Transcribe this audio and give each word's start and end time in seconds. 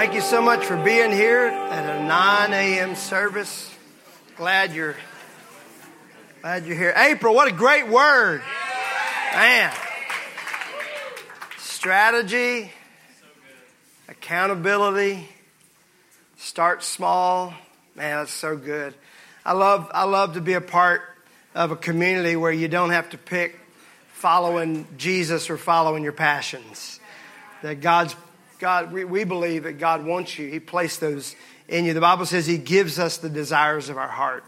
Thank 0.00 0.14
you 0.14 0.22
so 0.22 0.40
much 0.40 0.64
for 0.64 0.82
being 0.82 1.12
here 1.12 1.44
at 1.44 1.98
a 1.98 2.02
9 2.02 2.52
a.m. 2.54 2.94
service. 2.94 3.70
Glad 4.34 4.72
you're 4.72 4.96
glad 6.40 6.64
you're 6.64 6.74
here. 6.74 6.94
April, 6.96 7.34
what 7.34 7.48
a 7.48 7.52
great 7.52 7.86
word. 7.86 8.40
Man. 9.34 9.70
Strategy, 11.58 12.72
accountability, 14.08 15.28
start 16.38 16.82
small. 16.82 17.52
Man, 17.94 18.20
that's 18.20 18.32
so 18.32 18.56
good. 18.56 18.94
I 19.44 19.52
love 19.52 19.90
I 19.92 20.04
love 20.04 20.32
to 20.32 20.40
be 20.40 20.54
a 20.54 20.62
part 20.62 21.02
of 21.54 21.72
a 21.72 21.76
community 21.76 22.36
where 22.36 22.52
you 22.52 22.68
don't 22.68 22.92
have 22.92 23.10
to 23.10 23.18
pick 23.18 23.60
following 24.14 24.86
Jesus 24.96 25.50
or 25.50 25.58
following 25.58 26.02
your 26.02 26.14
passions. 26.14 27.00
That 27.60 27.82
God's 27.82 28.16
God, 28.60 28.92
we, 28.92 29.04
we 29.04 29.24
believe 29.24 29.64
that 29.64 29.78
God 29.78 30.04
wants 30.04 30.38
you. 30.38 30.48
He 30.48 30.60
placed 30.60 31.00
those 31.00 31.34
in 31.66 31.86
you. 31.86 31.94
The 31.94 32.00
Bible 32.00 32.26
says 32.26 32.46
He 32.46 32.58
gives 32.58 32.98
us 32.98 33.16
the 33.16 33.30
desires 33.30 33.88
of 33.88 33.96
our 33.96 34.08
heart. 34.08 34.44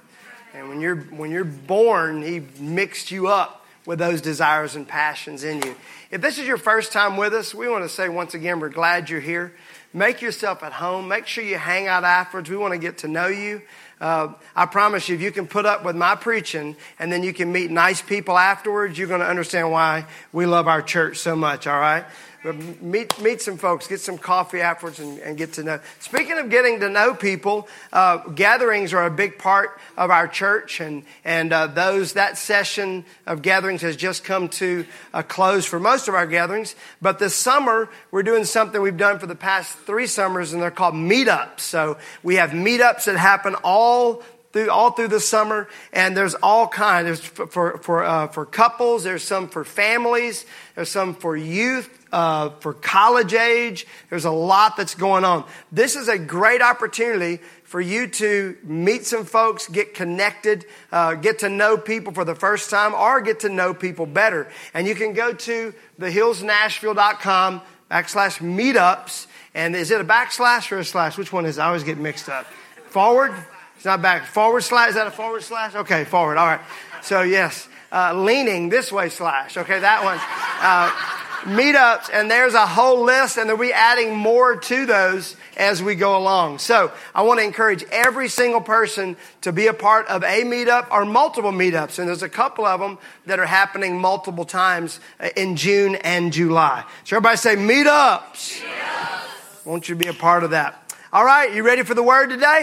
And 0.54 0.68
when 0.68 0.80
you're, 0.82 0.96
when 0.96 1.30
you're 1.30 1.44
born, 1.44 2.22
He 2.22 2.40
mixed 2.60 3.10
you 3.10 3.28
up 3.28 3.64
with 3.86 3.98
those 3.98 4.20
desires 4.20 4.76
and 4.76 4.86
passions 4.86 5.42
in 5.42 5.62
you. 5.62 5.74
If 6.10 6.20
this 6.20 6.38
is 6.38 6.46
your 6.46 6.58
first 6.58 6.92
time 6.92 7.16
with 7.16 7.32
us, 7.32 7.54
we 7.54 7.68
want 7.68 7.84
to 7.84 7.88
say 7.88 8.08
once 8.08 8.34
again, 8.34 8.60
we're 8.60 8.68
glad 8.68 9.08
you're 9.08 9.18
here. 9.18 9.54
Make 9.94 10.22
yourself 10.22 10.62
at 10.62 10.72
home. 10.72 11.08
Make 11.08 11.26
sure 11.26 11.42
you 11.42 11.56
hang 11.56 11.86
out 11.86 12.04
afterwards. 12.04 12.48
We 12.48 12.56
want 12.56 12.72
to 12.72 12.78
get 12.78 12.98
to 12.98 13.08
know 13.08 13.26
you. 13.26 13.62
Uh, 14.00 14.34
I 14.56 14.66
promise 14.66 15.08
you, 15.08 15.14
if 15.14 15.22
you 15.22 15.30
can 15.30 15.46
put 15.46 15.64
up 15.64 15.84
with 15.84 15.96
my 15.96 16.16
preaching 16.16 16.76
and 16.98 17.12
then 17.12 17.22
you 17.22 17.32
can 17.32 17.52
meet 17.52 17.70
nice 17.70 18.02
people 18.02 18.36
afterwards, 18.36 18.98
you're 18.98 19.08
going 19.08 19.20
to 19.20 19.26
understand 19.26 19.70
why 19.70 20.06
we 20.32 20.44
love 20.44 20.66
our 20.66 20.82
church 20.82 21.18
so 21.18 21.36
much, 21.36 21.66
all 21.66 21.78
right? 21.78 22.04
Meet, 22.44 23.20
meet 23.20 23.40
some 23.40 23.56
folks, 23.56 23.86
get 23.86 24.00
some 24.00 24.18
coffee 24.18 24.60
afterwards, 24.60 24.98
and, 24.98 25.20
and 25.20 25.38
get 25.38 25.52
to 25.52 25.62
know. 25.62 25.78
Speaking 26.00 26.38
of 26.38 26.50
getting 26.50 26.80
to 26.80 26.88
know 26.88 27.14
people, 27.14 27.68
uh, 27.92 28.16
gatherings 28.30 28.92
are 28.92 29.06
a 29.06 29.12
big 29.12 29.38
part 29.38 29.78
of 29.96 30.10
our 30.10 30.26
church, 30.26 30.80
and, 30.80 31.04
and 31.24 31.52
uh, 31.52 31.68
those 31.68 32.14
that 32.14 32.36
session 32.36 33.04
of 33.28 33.42
gatherings 33.42 33.82
has 33.82 33.94
just 33.94 34.24
come 34.24 34.48
to 34.48 34.84
a 35.14 35.22
close 35.22 35.66
for 35.66 35.78
most 35.78 36.08
of 36.08 36.16
our 36.16 36.26
gatherings. 36.26 36.74
But 37.00 37.20
this 37.20 37.36
summer, 37.36 37.88
we're 38.10 38.24
doing 38.24 38.44
something 38.44 38.82
we've 38.82 38.96
done 38.96 39.20
for 39.20 39.26
the 39.26 39.36
past 39.36 39.78
three 39.78 40.08
summers, 40.08 40.52
and 40.52 40.60
they're 40.60 40.72
called 40.72 40.94
meetups. 40.94 41.60
So 41.60 41.96
we 42.24 42.36
have 42.36 42.50
meetups 42.50 43.04
that 43.04 43.16
happen 43.16 43.54
all 43.62 44.24
through, 44.52 44.68
all 44.68 44.90
through 44.90 45.08
the 45.08 45.20
summer, 45.20 45.68
and 45.92 46.16
there's 46.16 46.34
all 46.34 46.66
kinds. 46.66 47.06
There's 47.06 47.20
for 47.20 47.46
for 47.46 47.78
for, 47.78 48.02
uh, 48.02 48.26
for 48.26 48.44
couples. 48.44 49.04
There's 49.04 49.22
some 49.22 49.48
for 49.48 49.64
families. 49.64 50.44
There's 50.74 50.90
some 50.90 51.14
for 51.14 51.36
youth 51.36 52.00
uh, 52.12 52.50
for 52.60 52.74
college 52.74 53.34
age. 53.34 53.86
There's 54.10 54.26
a 54.26 54.30
lot 54.30 54.76
that's 54.76 54.94
going 54.94 55.24
on. 55.24 55.44
This 55.72 55.96
is 55.96 56.08
a 56.08 56.18
great 56.18 56.62
opportunity 56.62 57.40
for 57.64 57.80
you 57.80 58.06
to 58.06 58.56
meet 58.62 59.06
some 59.06 59.24
folks, 59.24 59.66
get 59.66 59.94
connected, 59.94 60.66
uh, 60.92 61.14
get 61.14 61.38
to 61.38 61.48
know 61.48 61.78
people 61.78 62.12
for 62.12 62.24
the 62.24 62.34
first 62.34 62.68
time, 62.68 62.92
or 62.92 63.22
get 63.22 63.40
to 63.40 63.48
know 63.48 63.72
people 63.72 64.04
better. 64.04 64.46
And 64.74 64.86
you 64.86 64.94
can 64.94 65.14
go 65.14 65.32
to 65.32 65.72
thehillsnashville.com 65.98 67.62
backslash 67.90 68.38
meetups. 68.40 69.26
And 69.54 69.74
is 69.74 69.90
it 69.90 70.00
a 70.00 70.04
backslash 70.04 70.70
or 70.70 70.78
a 70.78 70.84
slash? 70.84 71.16
Which 71.16 71.32
one 71.32 71.46
is 71.46 71.56
it? 71.56 71.62
I 71.62 71.68
always 71.68 71.82
get 71.82 71.96
mixed 71.96 72.28
up. 72.28 72.46
Forward? 72.90 73.32
It's 73.76 73.86
not 73.86 74.02
back. 74.02 74.26
Forward 74.26 74.60
slash? 74.60 74.90
Is 74.90 74.94
that 74.96 75.06
a 75.06 75.10
forward 75.10 75.42
slash? 75.42 75.74
Okay, 75.74 76.04
forward. 76.04 76.36
All 76.36 76.46
right. 76.46 76.60
So, 77.02 77.22
yes. 77.22 77.68
Uh, 77.90 78.14
leaning 78.14 78.68
this 78.68 78.92
way 78.92 79.08
slash. 79.08 79.56
Okay, 79.56 79.80
that 79.80 80.04
one. 80.04 81.21
Meetups, 81.42 82.08
and 82.12 82.30
there's 82.30 82.54
a 82.54 82.66
whole 82.66 83.04
list, 83.04 83.36
and 83.36 83.48
they'll 83.48 83.56
be 83.56 83.72
adding 83.72 84.14
more 84.14 84.56
to 84.56 84.86
those 84.86 85.36
as 85.56 85.82
we 85.82 85.94
go 85.94 86.16
along. 86.16 86.58
So 86.58 86.92
I 87.14 87.22
want 87.22 87.40
to 87.40 87.44
encourage 87.44 87.84
every 87.90 88.28
single 88.28 88.60
person 88.60 89.16
to 89.40 89.52
be 89.52 89.66
a 89.66 89.74
part 89.74 90.06
of 90.06 90.22
a 90.22 90.44
meetup 90.44 90.90
or 90.90 91.04
multiple 91.04 91.50
meetups, 91.50 91.98
and 91.98 92.08
there's 92.08 92.22
a 92.22 92.28
couple 92.28 92.64
of 92.64 92.80
them 92.80 92.98
that 93.26 93.40
are 93.40 93.46
happening 93.46 94.00
multiple 94.00 94.44
times 94.44 95.00
uh, 95.18 95.30
in 95.36 95.56
June 95.56 95.96
and 95.96 96.32
July. 96.32 96.84
So 97.04 97.16
everybody 97.16 97.36
say 97.36 97.56
meetups. 97.56 98.62
meetups. 98.62 99.66
want 99.66 99.88
you 99.88 99.96
to 99.96 99.98
be 99.98 100.08
a 100.08 100.14
part 100.14 100.44
of 100.44 100.50
that. 100.50 100.94
All 101.12 101.24
right, 101.24 101.52
you 101.52 101.64
ready 101.64 101.82
for 101.82 101.94
the 101.94 102.02
word 102.02 102.28
today? 102.30 102.62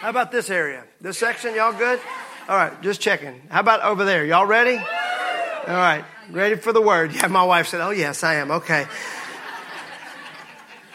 How 0.00 0.10
about 0.10 0.30
this 0.30 0.50
area? 0.50 0.84
This 1.00 1.18
section, 1.18 1.54
y'all 1.54 1.72
good? 1.72 1.98
All 2.48 2.56
right, 2.56 2.80
just 2.82 3.00
checking. 3.00 3.40
How 3.48 3.60
about 3.60 3.82
over 3.82 4.04
there? 4.04 4.24
Y'all 4.24 4.46
ready? 4.46 4.76
All 4.76 5.74
right. 5.74 6.04
Ready 6.30 6.56
for 6.56 6.72
the 6.72 6.82
word? 6.82 7.14
Yeah, 7.14 7.28
my 7.28 7.44
wife 7.44 7.68
said, 7.68 7.80
Oh, 7.80 7.90
yes, 7.90 8.24
I 8.24 8.36
am. 8.36 8.50
Okay. 8.50 8.86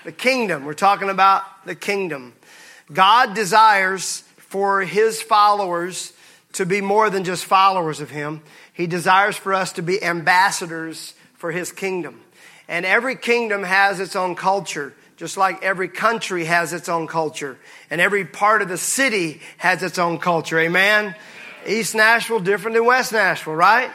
the 0.03 0.11
kingdom. 0.11 0.65
We're 0.65 0.73
talking 0.73 1.09
about 1.09 1.43
the 1.65 1.75
kingdom. 1.75 2.33
God 2.91 3.33
desires 3.33 4.23
for 4.37 4.81
his 4.81 5.21
followers 5.21 6.11
to 6.53 6.65
be 6.65 6.81
more 6.81 7.09
than 7.09 7.23
just 7.23 7.45
followers 7.45 8.01
of 8.01 8.09
him. 8.09 8.41
He 8.73 8.87
desires 8.87 9.37
for 9.37 9.53
us 9.53 9.71
to 9.73 9.81
be 9.81 10.03
ambassadors 10.03 11.13
for 11.35 11.51
his 11.51 11.71
kingdom. 11.71 12.19
And 12.67 12.85
every 12.85 13.15
kingdom 13.15 13.63
has 13.63 14.01
its 14.01 14.17
own 14.17 14.35
culture, 14.35 14.93
just 15.15 15.37
like 15.37 15.63
every 15.63 15.87
country 15.87 16.43
has 16.43 16.73
its 16.73 16.89
own 16.89 17.07
culture. 17.07 17.57
And 17.89 18.01
every 18.01 18.25
part 18.25 18.61
of 18.61 18.67
the 18.67 18.77
city 18.77 19.39
has 19.57 19.81
its 19.81 19.97
own 19.97 20.17
culture. 20.17 20.59
Amen? 20.59 21.15
East 21.65 21.95
Nashville 21.95 22.39
different 22.39 22.75
than 22.75 22.85
West 22.85 23.13
Nashville, 23.13 23.55
right? 23.55 23.91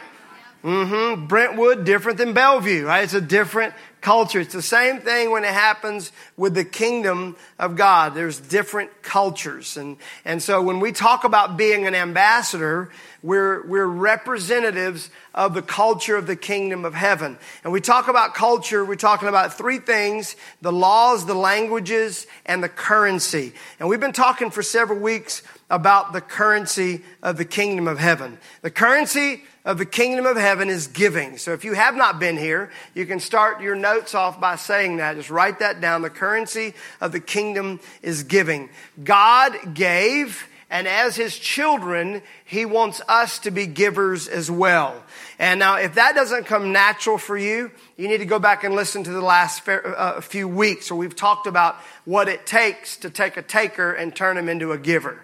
Mm-hmm. 0.67 1.27
Brentwood, 1.27 1.85
different 1.85 2.17
than 2.17 2.33
Bellevue, 2.33 2.87
right? 2.87 3.05
It's 3.05 3.13
a 3.13 3.21
different 3.21 3.73
culture. 4.01 4.41
It's 4.41 4.53
the 4.53 4.61
same 4.61 4.99
thing 4.99 5.31
when 5.31 5.45
it 5.45 5.53
happens 5.53 6.11
with 6.35 6.55
the 6.55 6.65
kingdom 6.65 7.37
of 7.57 7.77
God. 7.77 8.13
There's 8.15 8.37
different 8.37 9.01
cultures. 9.01 9.77
And, 9.77 9.95
and 10.25 10.43
so 10.43 10.61
when 10.61 10.81
we 10.81 10.91
talk 10.91 11.23
about 11.23 11.55
being 11.55 11.87
an 11.87 11.95
ambassador, 11.95 12.91
we're, 13.23 13.65
we're 13.65 13.85
representatives 13.85 15.09
of 15.33 15.53
the 15.53 15.61
culture 15.61 16.17
of 16.17 16.27
the 16.27 16.35
kingdom 16.35 16.83
of 16.83 16.93
heaven. 16.93 17.37
And 17.63 17.71
we 17.71 17.79
talk 17.79 18.09
about 18.09 18.35
culture, 18.35 18.83
we're 18.83 18.95
talking 18.95 19.29
about 19.29 19.53
three 19.53 19.79
things 19.79 20.35
the 20.61 20.73
laws, 20.73 21.25
the 21.25 21.33
languages, 21.33 22.27
and 22.45 22.61
the 22.61 22.67
currency. 22.67 23.53
And 23.79 23.87
we've 23.87 24.01
been 24.01 24.11
talking 24.11 24.51
for 24.51 24.61
several 24.61 24.99
weeks 24.99 25.43
about 25.69 26.11
the 26.11 26.19
currency 26.21 27.03
of 27.23 27.37
the 27.37 27.45
kingdom 27.45 27.87
of 27.87 27.99
heaven. 27.99 28.37
The 28.63 28.71
currency 28.71 29.43
of 29.67 29.77
the 29.77 29.85
kingdom 29.85 30.25
of 30.25 30.37
heaven 30.37 30.69
is 30.69 30.87
giving. 30.87 31.37
So 31.37 31.51
if 31.51 31.65
you 31.65 31.73
have 31.73 31.93
not 31.93 32.21
been 32.21 32.37
here, 32.37 32.71
you 32.93 33.05
can 33.05 33.19
start 33.19 33.61
your 33.61 33.75
notes 33.75 34.15
off 34.15 34.39
by 34.39 34.55
saying 34.55 34.97
that. 34.97 35.17
Just 35.17 35.29
write 35.29 35.59
that 35.59 35.81
down. 35.81 36.03
The 36.03 36.09
currency 36.09 36.73
of 37.01 37.11
the 37.11 37.19
kingdom 37.19 37.81
is 38.01 38.23
giving. 38.23 38.69
God 39.03 39.73
gave, 39.73 40.47
and 40.69 40.87
as 40.87 41.17
his 41.17 41.37
children, 41.37 42.21
he 42.45 42.65
wants 42.65 43.01
us 43.09 43.39
to 43.39 43.51
be 43.51 43.67
givers 43.67 44.29
as 44.29 44.49
well. 44.49 45.03
And 45.37 45.59
now, 45.59 45.75
if 45.75 45.95
that 45.95 46.15
doesn't 46.15 46.45
come 46.45 46.71
natural 46.71 47.17
for 47.17 47.37
you, 47.37 47.69
you 47.97 48.07
need 48.07 48.19
to 48.19 48.25
go 48.25 48.39
back 48.39 48.63
and 48.63 48.73
listen 48.73 49.03
to 49.03 49.11
the 49.11 49.19
last 49.19 49.67
uh, 49.67 50.21
few 50.21 50.47
weeks 50.47 50.89
where 50.89 50.97
we've 50.97 51.13
talked 51.13 51.45
about 51.45 51.75
what 52.05 52.29
it 52.29 52.45
takes 52.45 52.95
to 52.97 53.09
take 53.09 53.35
a 53.35 53.41
taker 53.41 53.91
and 53.91 54.15
turn 54.15 54.37
him 54.37 54.47
into 54.47 54.71
a 54.71 54.77
giver. 54.77 55.21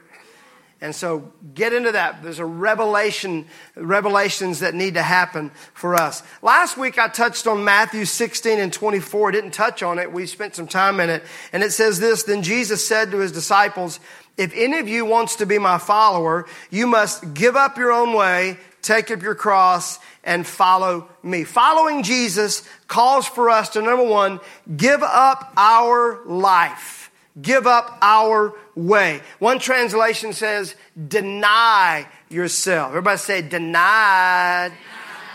And 0.84 0.94
so 0.94 1.32
get 1.56 1.72
into 1.72 1.94
that. 1.94 2.22
There's 2.24 2.40
a 2.40 2.46
revelation, 2.46 3.46
revelations 3.74 4.60
that 4.60 4.76
need 4.76 4.96
to 4.96 5.02
happen 5.02 5.52
for 5.74 5.96
us. 5.96 6.22
Last 6.42 6.78
week 6.78 7.00
I 7.00 7.08
touched 7.08 7.48
on 7.48 7.64
Matthew 7.64 8.04
16 8.04 8.60
and 8.60 8.74
24. 8.74 9.32
Didn't 9.32 9.52
touch 9.52 9.82
on 9.82 9.98
it. 9.98 10.12
We 10.12 10.26
spent 10.26 10.56
some 10.56 10.68
time 10.68 11.00
in 11.00 11.10
it. 11.10 11.24
And 11.54 11.64
it 11.64 11.72
says 11.72 12.02
this, 12.02 12.24
then 12.24 12.44
Jesus 12.44 12.86
said 12.86 13.12
to 13.12 13.20
his 13.20 13.32
disciples, 13.32 14.02
if 14.36 14.52
any 14.54 14.80
of 14.80 14.90
you 14.90 15.06
wants 15.06 15.38
to 15.38 15.46
be 15.46 15.58
my 15.58 15.78
follower, 15.78 16.48
you 16.70 16.86
must 16.86 17.34
give 17.34 17.56
up 17.56 17.78
your 17.78 17.94
own 17.94 18.14
way, 18.14 18.58
take 18.82 19.10
up 19.10 19.22
your 19.22 19.36
cross, 19.36 20.00
and 20.26 20.46
follow 20.46 21.08
me. 21.24 21.46
Following 21.46 22.04
Jesus 22.04 22.68
calls 22.90 23.26
for 23.26 23.50
us 23.50 23.70
to 23.70 23.82
number 23.82 24.04
one, 24.04 24.42
give 24.76 25.02
up 25.02 25.54
our 25.56 26.20
life. 26.26 27.10
Give 27.42 27.66
up 27.66 27.98
our 28.02 28.54
way. 28.76 29.22
One 29.40 29.58
translation 29.58 30.34
says, 30.34 30.76
deny 31.08 32.08
yourself. 32.30 32.90
Everybody 32.90 33.18
say, 33.18 33.42
denied. 33.42 34.72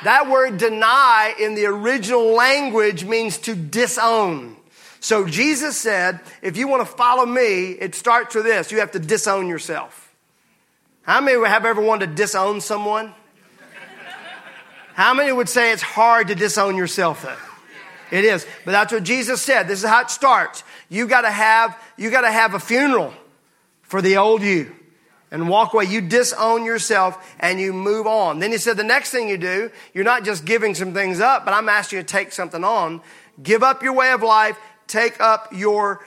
That 0.04 0.30
word 0.30 0.58
deny 0.58 1.34
in 1.40 1.56
the 1.56 1.66
original 1.66 2.32
language 2.34 3.04
means 3.04 3.38
to 3.38 3.54
disown. 3.56 4.56
So 5.00 5.26
Jesus 5.26 5.76
said, 5.76 6.20
if 6.40 6.56
you 6.56 6.68
want 6.68 6.86
to 6.86 6.96
follow 6.96 7.26
me, 7.26 7.72
it 7.72 7.94
starts 7.94 8.34
with 8.34 8.44
this. 8.44 8.70
You 8.70 8.78
have 8.78 8.92
to 8.92 9.00
disown 9.00 9.48
yourself. 9.48 10.14
How 11.02 11.20
many 11.20 11.44
have 11.46 11.64
ever 11.64 11.80
wanted 11.80 12.10
to 12.10 12.14
disown 12.14 12.60
someone? 12.60 13.12
How 14.94 15.14
many 15.14 15.32
would 15.32 15.48
say 15.48 15.72
it's 15.72 15.82
hard 15.82 16.28
to 16.28 16.34
disown 16.34 16.76
yourself 16.76 17.22
though? 17.22 17.36
It 18.16 18.24
is. 18.24 18.46
But 18.64 18.72
that's 18.72 18.92
what 18.92 19.04
Jesus 19.04 19.40
said. 19.40 19.68
This 19.68 19.82
is 19.82 19.88
how 19.88 20.00
it 20.00 20.10
starts. 20.10 20.64
You 20.88 21.06
gotta 21.06 21.30
have, 21.30 21.78
you 21.96 22.10
gotta 22.10 22.30
have 22.30 22.54
a 22.54 22.60
funeral 22.60 23.12
for 23.82 24.02
the 24.02 24.16
old 24.16 24.42
you 24.42 24.74
and 25.30 25.48
walk 25.48 25.74
away. 25.74 25.84
You 25.84 26.00
disown 26.00 26.64
yourself 26.64 27.36
and 27.40 27.60
you 27.60 27.72
move 27.72 28.06
on. 28.06 28.38
Then 28.38 28.52
he 28.52 28.58
said 28.58 28.76
the 28.76 28.84
next 28.84 29.10
thing 29.10 29.28
you 29.28 29.38
do, 29.38 29.70
you're 29.92 30.04
not 30.04 30.24
just 30.24 30.44
giving 30.44 30.74
some 30.74 30.94
things 30.94 31.20
up, 31.20 31.44
but 31.44 31.52
I'm 31.52 31.68
asking 31.68 31.98
you 31.98 32.02
to 32.02 32.08
take 32.08 32.32
something 32.32 32.64
on. 32.64 33.02
Give 33.42 33.62
up 33.62 33.82
your 33.82 33.92
way 33.92 34.12
of 34.12 34.22
life, 34.22 34.58
take 34.86 35.20
up 35.20 35.48
your 35.52 36.04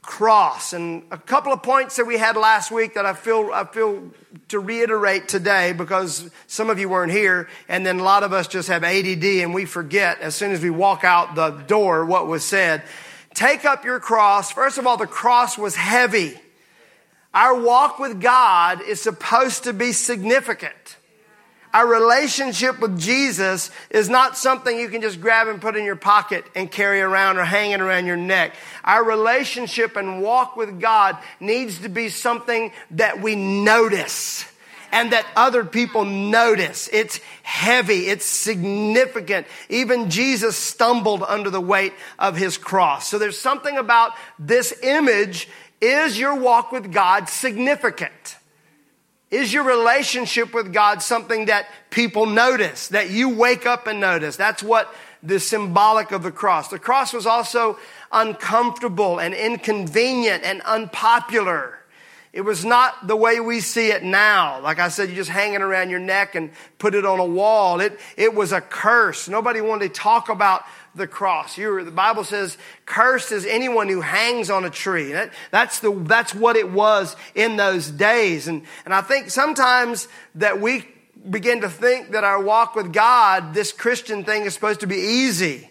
cross. 0.00 0.72
And 0.72 1.04
a 1.10 1.18
couple 1.18 1.52
of 1.52 1.62
points 1.62 1.96
that 1.96 2.06
we 2.06 2.18
had 2.18 2.36
last 2.36 2.70
week 2.70 2.94
that 2.94 3.06
I 3.06 3.14
feel, 3.14 3.50
I 3.52 3.64
feel 3.64 4.10
to 4.48 4.58
reiterate 4.58 5.28
today 5.28 5.72
because 5.72 6.28
some 6.46 6.70
of 6.70 6.78
you 6.78 6.88
weren't 6.88 7.12
here 7.12 7.48
and 7.68 7.86
then 7.86 8.00
a 8.00 8.02
lot 8.02 8.24
of 8.24 8.32
us 8.32 8.48
just 8.48 8.68
have 8.68 8.82
ADD 8.82 9.24
and 9.24 9.54
we 9.54 9.64
forget 9.64 10.20
as 10.20 10.34
soon 10.34 10.50
as 10.50 10.60
we 10.60 10.70
walk 10.70 11.04
out 11.04 11.34
the 11.34 11.50
door 11.50 12.04
what 12.04 12.26
was 12.26 12.44
said. 12.44 12.82
Take 13.34 13.64
up 13.64 13.84
your 13.84 14.00
cross. 14.00 14.50
First 14.50 14.78
of 14.78 14.86
all, 14.86 14.96
the 14.96 15.06
cross 15.06 15.56
was 15.56 15.74
heavy. 15.74 16.38
Our 17.34 17.58
walk 17.58 17.98
with 17.98 18.20
God 18.20 18.82
is 18.82 19.00
supposed 19.00 19.64
to 19.64 19.72
be 19.72 19.92
significant. 19.92 20.96
Our 21.72 21.86
relationship 21.86 22.80
with 22.80 23.00
Jesus 23.00 23.70
is 23.88 24.10
not 24.10 24.36
something 24.36 24.78
you 24.78 24.90
can 24.90 25.00
just 25.00 25.22
grab 25.22 25.48
and 25.48 25.58
put 25.58 25.74
in 25.74 25.86
your 25.86 25.96
pocket 25.96 26.44
and 26.54 26.70
carry 26.70 27.00
around 27.00 27.38
or 27.38 27.44
hanging 27.44 27.80
around 27.80 28.04
your 28.04 28.18
neck. 28.18 28.54
Our 28.84 29.02
relationship 29.02 29.96
and 29.96 30.20
walk 30.20 30.54
with 30.54 30.80
God 30.80 31.16
needs 31.40 31.78
to 31.78 31.88
be 31.88 32.10
something 32.10 32.72
that 32.90 33.22
we 33.22 33.36
notice 33.36 34.44
and 34.92 35.12
that 35.12 35.26
other 35.34 35.64
people 35.64 36.04
notice. 36.04 36.88
It's 36.92 37.18
heavy. 37.42 38.08
It's 38.08 38.26
significant. 38.26 39.46
Even 39.70 40.10
Jesus 40.10 40.56
stumbled 40.56 41.24
under 41.26 41.50
the 41.50 41.60
weight 41.60 41.94
of 42.18 42.36
his 42.36 42.58
cross. 42.58 43.08
So 43.08 43.18
there's 43.18 43.40
something 43.40 43.78
about 43.78 44.12
this 44.38 44.72
image. 44.82 45.48
Is 45.80 46.18
your 46.18 46.38
walk 46.38 46.70
with 46.70 46.92
God 46.92 47.28
significant? 47.28 48.36
Is 49.30 49.50
your 49.50 49.64
relationship 49.64 50.52
with 50.52 50.74
God 50.74 51.02
something 51.02 51.46
that 51.46 51.66
people 51.88 52.26
notice, 52.26 52.88
that 52.88 53.08
you 53.08 53.30
wake 53.30 53.64
up 53.64 53.86
and 53.86 53.98
notice? 53.98 54.36
That's 54.36 54.62
what 54.62 54.94
the 55.22 55.40
symbolic 55.40 56.12
of 56.12 56.22
the 56.22 56.30
cross. 56.30 56.68
The 56.68 56.78
cross 56.78 57.14
was 57.14 57.26
also 57.26 57.78
uncomfortable 58.12 59.18
and 59.18 59.32
inconvenient 59.32 60.44
and 60.44 60.60
unpopular. 60.62 61.78
It 62.32 62.40
was 62.40 62.64
not 62.64 63.06
the 63.06 63.16
way 63.16 63.40
we 63.40 63.60
see 63.60 63.90
it 63.90 64.02
now. 64.02 64.58
Like 64.60 64.78
I 64.78 64.88
said, 64.88 65.10
you 65.10 65.14
just 65.14 65.28
hang 65.28 65.52
it 65.52 65.60
around 65.60 65.90
your 65.90 65.98
neck 66.00 66.34
and 66.34 66.50
put 66.78 66.94
it 66.94 67.04
on 67.04 67.20
a 67.20 67.26
wall. 67.26 67.80
It, 67.80 68.00
it 68.16 68.34
was 68.34 68.52
a 68.52 68.60
curse. 68.62 69.28
Nobody 69.28 69.60
wanted 69.60 69.92
to 69.92 70.00
talk 70.00 70.30
about 70.30 70.62
the 70.94 71.06
cross. 71.06 71.58
You, 71.58 71.84
the 71.84 71.90
Bible 71.90 72.24
says, 72.24 72.56
cursed 72.86 73.32
is 73.32 73.44
anyone 73.44 73.88
who 73.88 74.00
hangs 74.00 74.48
on 74.48 74.64
a 74.64 74.70
tree. 74.70 75.12
That, 75.12 75.32
that's, 75.50 75.80
the, 75.80 75.92
that's 75.92 76.34
what 76.34 76.56
it 76.56 76.70
was 76.70 77.16
in 77.34 77.56
those 77.56 77.90
days. 77.90 78.48
And, 78.48 78.62
and 78.86 78.94
I 78.94 79.02
think 79.02 79.30
sometimes 79.30 80.08
that 80.36 80.58
we 80.58 80.88
begin 81.28 81.60
to 81.60 81.68
think 81.68 82.12
that 82.12 82.24
our 82.24 82.42
walk 82.42 82.74
with 82.74 82.94
God, 82.94 83.52
this 83.52 83.72
Christian 83.72 84.24
thing 84.24 84.44
is 84.44 84.54
supposed 84.54 84.80
to 84.80 84.86
be 84.86 84.96
easy 84.96 85.68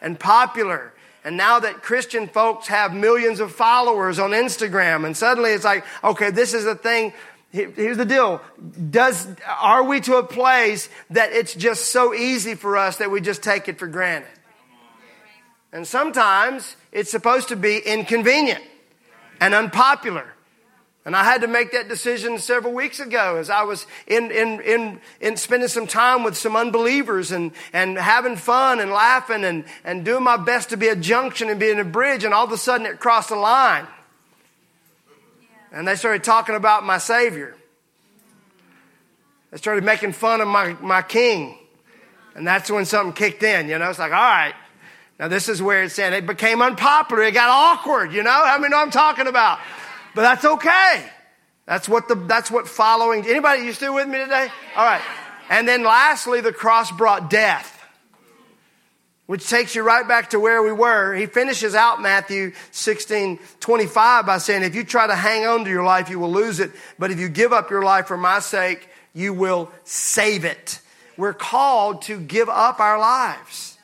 and 0.00 0.18
popular. 0.18 0.92
And 1.24 1.36
now 1.36 1.60
that 1.60 1.82
Christian 1.82 2.28
folks 2.28 2.68
have 2.68 2.94
millions 2.94 3.40
of 3.40 3.52
followers 3.52 4.18
on 4.18 4.30
Instagram, 4.30 5.04
and 5.04 5.16
suddenly 5.16 5.50
it's 5.50 5.64
like, 5.64 5.84
okay, 6.02 6.30
this 6.30 6.54
is 6.54 6.64
a 6.66 6.74
thing. 6.74 7.12
Here's 7.50 7.96
the 7.96 8.04
deal. 8.04 8.40
Does, 8.90 9.26
are 9.46 9.82
we 9.82 10.00
to 10.02 10.16
a 10.16 10.22
place 10.22 10.88
that 11.10 11.32
it's 11.32 11.52
just 11.52 11.86
so 11.86 12.14
easy 12.14 12.54
for 12.54 12.76
us 12.76 12.98
that 12.98 13.10
we 13.10 13.20
just 13.20 13.42
take 13.42 13.68
it 13.68 13.78
for 13.78 13.86
granted? 13.86 14.30
And 15.72 15.86
sometimes 15.86 16.76
it's 16.92 17.10
supposed 17.10 17.48
to 17.48 17.56
be 17.56 17.78
inconvenient 17.78 18.62
and 19.40 19.54
unpopular. 19.54 20.32
And 21.04 21.16
I 21.16 21.24
had 21.24 21.40
to 21.40 21.48
make 21.48 21.72
that 21.72 21.88
decision 21.88 22.38
several 22.38 22.74
weeks 22.74 23.00
ago 23.00 23.36
as 23.36 23.48
I 23.48 23.62
was 23.62 23.86
in, 24.06 24.30
in, 24.30 24.60
in, 24.60 25.00
in 25.20 25.36
spending 25.36 25.68
some 25.68 25.86
time 25.86 26.24
with 26.24 26.36
some 26.36 26.56
unbelievers 26.56 27.32
and, 27.32 27.52
and 27.72 27.96
having 27.96 28.36
fun 28.36 28.80
and 28.80 28.90
laughing 28.90 29.44
and, 29.44 29.64
and 29.82 30.04
doing 30.04 30.22
my 30.22 30.36
best 30.36 30.70
to 30.70 30.76
be 30.76 30.88
a 30.88 30.96
junction 30.96 31.48
and 31.48 31.58
being 31.58 31.80
a 31.80 31.84
bridge. 31.84 32.24
And 32.24 32.34
all 32.34 32.44
of 32.44 32.52
a 32.52 32.58
sudden 32.58 32.86
it 32.86 33.00
crossed 33.00 33.30
a 33.30 33.38
line. 33.38 33.86
And 35.72 35.88
they 35.88 35.96
started 35.96 36.22
talking 36.22 36.54
about 36.54 36.84
my 36.84 36.98
Savior. 36.98 37.56
They 39.50 39.56
started 39.56 39.84
making 39.84 40.12
fun 40.12 40.42
of 40.42 40.48
my, 40.48 40.74
my 40.74 41.00
King. 41.00 41.56
And 42.34 42.46
that's 42.46 42.70
when 42.70 42.84
something 42.84 43.14
kicked 43.14 43.42
in, 43.42 43.68
you 43.68 43.78
know. 43.78 43.88
It's 43.88 43.98
like, 43.98 44.12
all 44.12 44.18
right, 44.18 44.54
now, 45.20 45.28
this 45.28 45.50
is 45.50 45.60
where 45.60 45.82
it's 45.82 45.94
saying 45.94 46.14
it 46.14 46.26
became 46.26 46.62
unpopular. 46.62 47.24
It 47.24 47.34
got 47.34 47.50
awkward, 47.50 48.14
you 48.14 48.22
know? 48.22 48.30
How 48.30 48.56
many 48.58 48.70
know 48.70 48.78
I'm 48.78 48.90
talking 48.90 49.26
about? 49.26 49.58
But 50.14 50.22
that's 50.22 50.44
okay. 50.44 51.04
That's 51.66 51.88
what 51.88 52.08
the, 52.08 52.16
that's 52.16 52.50
what 52.50 52.66
following, 52.66 53.24
anybody, 53.26 53.62
you 53.62 53.72
still 53.72 53.94
with 53.94 54.08
me 54.08 54.18
today? 54.18 54.48
All 54.76 54.84
right. 54.84 55.02
And 55.48 55.68
then 55.68 55.84
lastly, 55.84 56.40
the 56.40 56.52
cross 56.52 56.90
brought 56.90 57.30
death, 57.30 57.76
which 59.26 59.48
takes 59.48 59.74
you 59.74 59.82
right 59.82 60.06
back 60.06 60.30
to 60.30 60.40
where 60.40 60.62
we 60.62 60.72
were. 60.72 61.14
He 61.14 61.26
finishes 61.26 61.74
out 61.74 62.02
Matthew 62.02 62.52
16, 62.72 63.38
25 63.60 64.26
by 64.26 64.38
saying, 64.38 64.64
if 64.64 64.74
you 64.74 64.84
try 64.84 65.06
to 65.06 65.14
hang 65.14 65.46
on 65.46 65.64
to 65.64 65.70
your 65.70 65.84
life, 65.84 66.10
you 66.10 66.18
will 66.18 66.32
lose 66.32 66.60
it. 66.60 66.72
But 66.98 67.10
if 67.12 67.20
you 67.20 67.28
give 67.28 67.52
up 67.52 67.70
your 67.70 67.82
life 67.82 68.06
for 68.06 68.16
my 68.16 68.40
sake, 68.40 68.88
you 69.12 69.32
will 69.32 69.70
save 69.84 70.44
it. 70.44 70.80
We're 71.16 71.34
called 71.34 72.02
to 72.02 72.18
give 72.18 72.48
up 72.48 72.80
our 72.80 72.98
lives. 72.98 73.76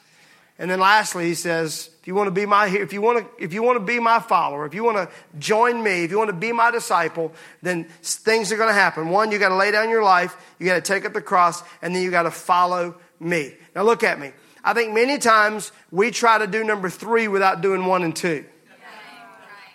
And 0.59 0.71
then 0.71 0.81
lastly, 0.81 1.27
he 1.27 1.35
says, 1.35 1.91
if 2.07 2.09
you 2.09 2.15
want 2.15 2.29
to 2.29 2.31
be 2.31 2.47
my, 2.47 2.69
if 2.69 2.93
you 2.93 3.03
want 3.03 3.19
to, 3.19 3.43
if 3.43 3.53
you 3.53 3.65
want 3.65 3.81
to 3.81 3.85
be 3.85 3.99
my 3.99 4.21
follower, 4.21 4.65
if 4.65 4.75
you 4.75 4.85
want 4.85 4.97
to 4.97 5.09
join 5.41 5.83
me, 5.83 6.05
if 6.05 6.13
you 6.13 6.19
want 6.19 6.31
to 6.31 6.37
be 6.37 6.53
my 6.53 6.71
disciple, 6.71 7.33
then 7.63 7.89
things 8.01 8.53
are 8.53 8.57
going 8.57 8.69
to 8.69 8.75
happen. 8.75 9.09
One, 9.09 9.33
you 9.33 9.41
got 9.41 9.49
to 9.49 9.57
lay 9.57 9.73
down 9.73 9.91
your 9.91 10.05
life, 10.05 10.37
you 10.61 10.67
got 10.67 10.77
to 10.77 10.81
take 10.81 11.05
up 11.05 11.15
the 11.15 11.21
cross, 11.21 11.65
and 11.83 11.93
then 11.93 12.05
you 12.05 12.13
got 12.13 12.23
to 12.23 12.31
follow 12.31 12.95
me. 13.19 13.55
Now 13.75 13.83
look 13.83 14.05
at 14.05 14.21
me. 14.21 14.31
I 14.63 14.73
think 14.73 14.95
many 14.95 15.19
times 15.19 15.73
we 15.91 16.13
try 16.13 16.39
to 16.39 16.47
do 16.47 16.63
number 16.63 16.89
three 16.89 17.27
without 17.27 17.61
doing 17.61 17.87
one 17.87 18.05
and 18.05 18.15
two. 18.15 18.45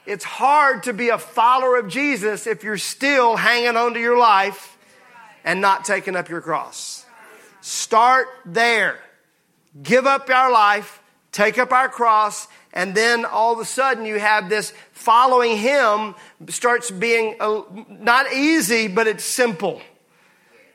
It's 0.05 0.23
hard 0.23 0.83
to 0.83 0.93
be 0.93 1.09
a 1.09 1.17
follower 1.17 1.79
of 1.79 1.89
Jesus 1.89 2.47
if 2.47 2.63
you're 2.63 2.77
still 2.77 3.35
hanging 3.35 3.75
on 3.75 3.93
to 3.95 3.99
your 3.99 4.17
life 4.17 4.77
and 5.43 5.59
not 5.59 5.83
taking 5.83 6.15
up 6.15 6.29
your 6.29 6.39
cross. 6.39 7.05
Start 7.59 8.29
there 8.45 9.01
give 9.81 10.05
up 10.05 10.29
our 10.29 10.51
life, 10.51 11.00
take 11.31 11.57
up 11.57 11.71
our 11.71 11.89
cross, 11.89 12.47
and 12.73 12.95
then 12.95 13.25
all 13.25 13.53
of 13.53 13.59
a 13.59 13.65
sudden 13.65 14.05
you 14.05 14.19
have 14.19 14.49
this 14.49 14.73
following 14.91 15.57
him 15.57 16.15
starts 16.49 16.91
being 16.91 17.35
not 17.89 18.31
easy, 18.33 18.87
but 18.87 19.07
it's 19.07 19.23
simple. 19.23 19.81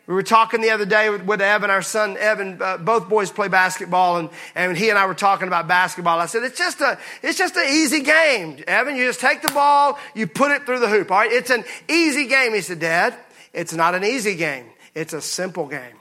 We 0.07 0.15
were 0.15 0.23
talking 0.23 0.61
the 0.61 0.71
other 0.71 0.85
day 0.85 1.11
with, 1.11 1.23
with 1.23 1.41
Evan, 1.41 1.69
our 1.69 1.83
son 1.83 2.17
Evan. 2.17 2.63
Uh, 2.63 2.77
both 2.77 3.09
boys 3.09 3.33
play 3.33 3.49
basketball, 3.49 4.19
and, 4.19 4.31
and 4.55 4.77
he 4.77 4.89
and 4.89 4.97
I 4.97 5.07
were 5.07 5.15
talking 5.15 5.49
about 5.49 5.67
basketball. 5.67 6.21
I 6.21 6.27
said 6.27 6.45
it's 6.45 6.59
just 6.59 6.81
a 6.81 6.97
it's 7.23 7.37
just 7.37 7.57
an 7.57 7.67
easy 7.69 8.03
game, 8.03 8.63
Evan. 8.69 8.95
You 8.95 9.07
just 9.07 9.21
take 9.21 9.43
the 9.43 9.53
ball, 9.53 9.99
you 10.15 10.29
put 10.29 10.53
it 10.53 10.65
through 10.65 10.79
the 10.79 10.89
hoop. 10.89 11.11
All 11.11 11.19
right, 11.19 11.33
it's 11.33 11.51
an 11.51 11.65
easy 11.89 12.29
game. 12.29 12.55
He 12.55 12.61
said, 12.61 12.79
Dad, 12.79 13.17
it's 13.53 13.73
not 13.73 13.97
an 13.97 14.05
easy 14.05 14.37
game. 14.37 14.67
It's 14.95 15.13
a 15.13 15.21
simple 15.21 15.67
game. 15.67 15.97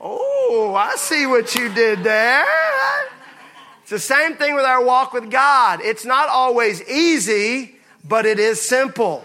Oh, 0.00 0.74
I 0.76 0.94
see 0.94 1.26
what 1.26 1.54
you 1.56 1.68
did 1.74 2.04
there. 2.04 2.44
The 3.92 3.98
same 3.98 4.36
thing 4.36 4.54
with 4.54 4.64
our 4.64 4.82
walk 4.82 5.12
with 5.12 5.30
God. 5.30 5.82
It's 5.82 6.06
not 6.06 6.30
always 6.30 6.80
easy, 6.88 7.76
but 8.02 8.24
it 8.24 8.38
is 8.38 8.58
simple. 8.58 9.22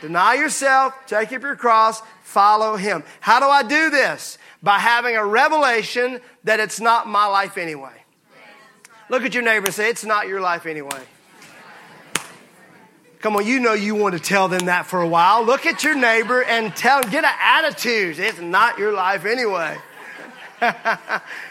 Deny 0.00 0.34
yourself, 0.34 0.94
take 1.08 1.32
up 1.32 1.42
your 1.42 1.56
cross, 1.56 2.00
follow 2.22 2.76
Him. 2.76 3.02
How 3.18 3.40
do 3.40 3.46
I 3.46 3.64
do 3.64 3.90
this? 3.90 4.38
By 4.62 4.78
having 4.78 5.16
a 5.16 5.26
revelation 5.26 6.20
that 6.44 6.60
it's 6.60 6.78
not 6.78 7.08
my 7.08 7.26
life 7.26 7.58
anyway. 7.58 8.04
Look 9.08 9.24
at 9.24 9.34
your 9.34 9.42
neighbor 9.42 9.66
and 9.66 9.74
say, 9.74 9.90
It's 9.90 10.04
not 10.04 10.28
your 10.28 10.40
life 10.40 10.66
anyway. 10.66 11.02
Come 13.18 13.34
on, 13.34 13.44
you 13.44 13.58
know 13.58 13.72
you 13.72 13.96
want 13.96 14.14
to 14.14 14.20
tell 14.20 14.46
them 14.46 14.66
that 14.66 14.86
for 14.86 15.00
a 15.00 15.08
while. 15.08 15.44
Look 15.44 15.66
at 15.66 15.82
your 15.82 15.96
neighbor 15.96 16.44
and 16.44 16.76
tell 16.76 17.00
them, 17.00 17.10
get 17.10 17.24
an 17.24 17.34
attitude. 17.42 18.20
It's 18.20 18.38
not 18.38 18.78
your 18.78 18.92
life 18.92 19.24
anyway. 19.24 19.78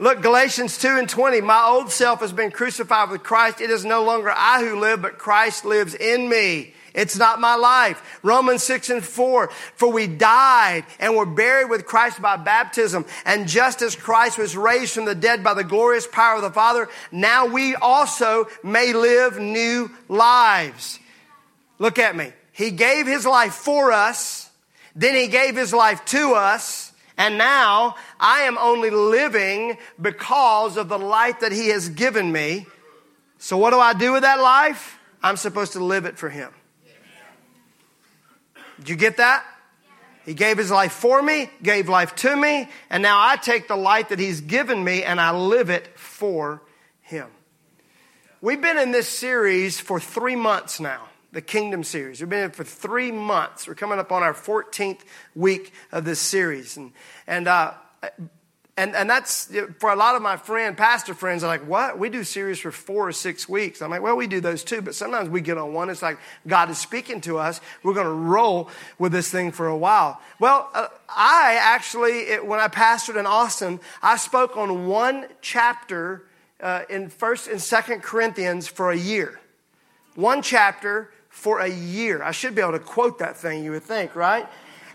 Look, 0.00 0.22
Galatians 0.22 0.78
2 0.78 0.88
and 0.96 1.08
20. 1.10 1.42
My 1.42 1.62
old 1.62 1.92
self 1.92 2.20
has 2.20 2.32
been 2.32 2.50
crucified 2.50 3.10
with 3.10 3.22
Christ. 3.22 3.60
It 3.60 3.68
is 3.68 3.84
no 3.84 4.02
longer 4.02 4.32
I 4.34 4.64
who 4.64 4.80
live, 4.80 5.02
but 5.02 5.18
Christ 5.18 5.66
lives 5.66 5.94
in 5.94 6.26
me. 6.26 6.72
It's 6.94 7.18
not 7.18 7.38
my 7.38 7.54
life. 7.56 8.18
Romans 8.22 8.62
6 8.62 8.88
and 8.88 9.04
4. 9.04 9.50
For 9.74 9.92
we 9.92 10.06
died 10.06 10.86
and 10.98 11.14
were 11.14 11.26
buried 11.26 11.68
with 11.68 11.84
Christ 11.84 12.22
by 12.22 12.38
baptism. 12.38 13.04
And 13.26 13.46
just 13.46 13.82
as 13.82 13.94
Christ 13.94 14.38
was 14.38 14.56
raised 14.56 14.94
from 14.94 15.04
the 15.04 15.14
dead 15.14 15.44
by 15.44 15.52
the 15.52 15.64
glorious 15.64 16.06
power 16.06 16.36
of 16.36 16.42
the 16.42 16.50
Father, 16.50 16.88
now 17.12 17.44
we 17.44 17.74
also 17.74 18.46
may 18.64 18.94
live 18.94 19.38
new 19.38 19.90
lives. 20.08 20.98
Look 21.78 21.98
at 21.98 22.16
me. 22.16 22.32
He 22.52 22.70
gave 22.70 23.06
his 23.06 23.26
life 23.26 23.52
for 23.52 23.92
us. 23.92 24.48
Then 24.96 25.14
he 25.14 25.28
gave 25.28 25.56
his 25.56 25.74
life 25.74 26.02
to 26.06 26.32
us. 26.36 26.89
And 27.20 27.36
now 27.36 27.96
I 28.18 28.44
am 28.44 28.56
only 28.56 28.88
living 28.88 29.76
because 30.00 30.78
of 30.78 30.88
the 30.88 30.98
life 30.98 31.40
that 31.40 31.52
He 31.52 31.68
has 31.68 31.90
given 31.90 32.32
me. 32.32 32.64
So, 33.36 33.58
what 33.58 33.72
do 33.72 33.78
I 33.78 33.92
do 33.92 34.12
with 34.12 34.22
that 34.22 34.40
life? 34.40 34.98
I'm 35.22 35.36
supposed 35.36 35.74
to 35.74 35.84
live 35.84 36.06
it 36.06 36.16
for 36.16 36.30
Him. 36.30 36.50
Did 38.78 38.88
you 38.88 38.96
get 38.96 39.18
that? 39.18 39.44
He 40.24 40.32
gave 40.32 40.56
His 40.56 40.70
life 40.70 40.92
for 40.92 41.20
me, 41.20 41.50
gave 41.62 41.90
life 41.90 42.16
to 42.16 42.34
me, 42.34 42.70
and 42.88 43.02
now 43.02 43.18
I 43.20 43.36
take 43.36 43.68
the 43.68 43.76
life 43.76 44.08
that 44.08 44.18
He's 44.18 44.40
given 44.40 44.82
me 44.82 45.02
and 45.02 45.20
I 45.20 45.36
live 45.36 45.68
it 45.68 45.98
for 45.98 46.62
Him. 47.02 47.26
we've 48.40 48.62
been 48.62 48.78
in 48.78 48.92
this 48.92 49.08
series 49.08 49.78
for 49.78 50.00
three 50.00 50.36
months 50.36 50.80
now, 50.80 51.06
the 51.32 51.40
Kingdom 51.40 51.84
series. 51.84 52.20
We've 52.20 52.28
been 52.28 52.44
in 52.44 52.50
for 52.50 52.64
three 52.64 53.12
months. 53.12 53.68
We're 53.68 53.74
coming 53.74 53.98
up 53.98 54.10
on 54.10 54.22
our 54.22 54.34
14th 54.34 55.00
week 55.34 55.72
of 55.92 56.04
this 56.04 56.18
series. 56.18 56.76
And, 56.76 56.92
and, 57.26 57.46
uh, 57.46 57.74
and, 58.76 58.96
and 58.96 59.08
that's 59.08 59.52
for 59.78 59.90
a 59.90 59.96
lot 59.96 60.16
of 60.16 60.22
my 60.22 60.36
friend, 60.36 60.76
pastor 60.76 61.14
friends, 61.14 61.44
are 61.44 61.48
like, 61.48 61.66
what? 61.68 61.98
We 61.98 62.08
do 62.08 62.24
series 62.24 62.58
for 62.58 62.72
four 62.72 63.08
or 63.08 63.12
six 63.12 63.48
weeks. 63.48 63.82
I'm 63.82 63.90
like, 63.90 64.02
well, 64.02 64.16
we 64.16 64.26
do 64.26 64.40
those 64.40 64.64
too, 64.64 64.80
but 64.80 64.94
sometimes 64.94 65.28
we 65.28 65.40
get 65.40 65.58
on 65.58 65.72
one. 65.72 65.90
It's 65.90 66.02
like 66.02 66.18
God 66.46 66.70
is 66.70 66.78
speaking 66.78 67.20
to 67.22 67.38
us. 67.38 67.60
We're 67.82 67.94
going 67.94 68.06
to 68.06 68.12
roll 68.12 68.70
with 68.98 69.12
this 69.12 69.30
thing 69.30 69.52
for 69.52 69.68
a 69.68 69.76
while. 69.76 70.20
Well, 70.38 70.70
uh, 70.74 70.88
I 71.08 71.58
actually, 71.60 72.20
it, 72.20 72.46
when 72.46 72.58
I 72.58 72.68
pastored 72.68 73.18
in 73.18 73.26
Austin, 73.26 73.80
I 74.02 74.16
spoke 74.16 74.56
on 74.56 74.86
one 74.86 75.26
chapter 75.42 76.24
uh, 76.60 76.82
in 76.88 77.08
First 77.08 77.48
and 77.48 77.60
Second 77.60 78.02
Corinthians 78.02 78.66
for 78.66 78.90
a 78.90 78.96
year. 78.96 79.38
One 80.14 80.42
chapter 80.42 81.10
for 81.30 81.60
a 81.60 81.68
year. 81.68 82.22
I 82.22 82.32
should 82.32 82.54
be 82.54 82.60
able 82.60 82.72
to 82.72 82.78
quote 82.78 83.20
that 83.20 83.36
thing, 83.36 83.64
you 83.64 83.70
would 83.70 83.84
think, 83.84 84.14
right? 84.14 84.46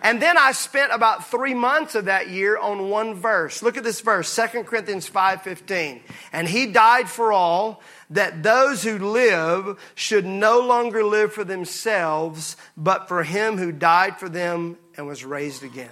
And 0.01 0.22
then 0.22 0.38
I 0.38 0.51
spent 0.51 0.92
about 0.94 1.32
three 1.32 1.56
months 1.56 1.96
of 1.96 2.06
that 2.06 2.30
year 2.30 2.58
on 2.58 2.89
one 2.89 3.15
verse. 3.15 3.63
Look 3.63 3.77
at 3.77 3.84
this 3.84 4.01
verse, 4.01 4.34
2 4.36 4.63
Corinthians 4.63 5.10
5.15. 5.10 6.01
And 6.32 6.48
he 6.48 6.68
died 6.68 7.10
for 7.10 7.32
all, 7.32 7.82
that 8.12 8.44
those 8.44 8.84
who 8.84 9.00
live 9.00 9.80
should 9.96 10.25
no 10.25 10.60
longer 10.60 11.04
live 11.04 11.34
for 11.34 11.44
themselves, 11.44 12.56
but 12.77 13.08
for 13.08 13.24
him 13.24 13.58
who 13.58 13.72
died 13.72 14.20
for 14.20 14.30
them 14.30 14.77
and 14.96 15.08
was 15.08 15.25
raised 15.25 15.63
again. 15.63 15.89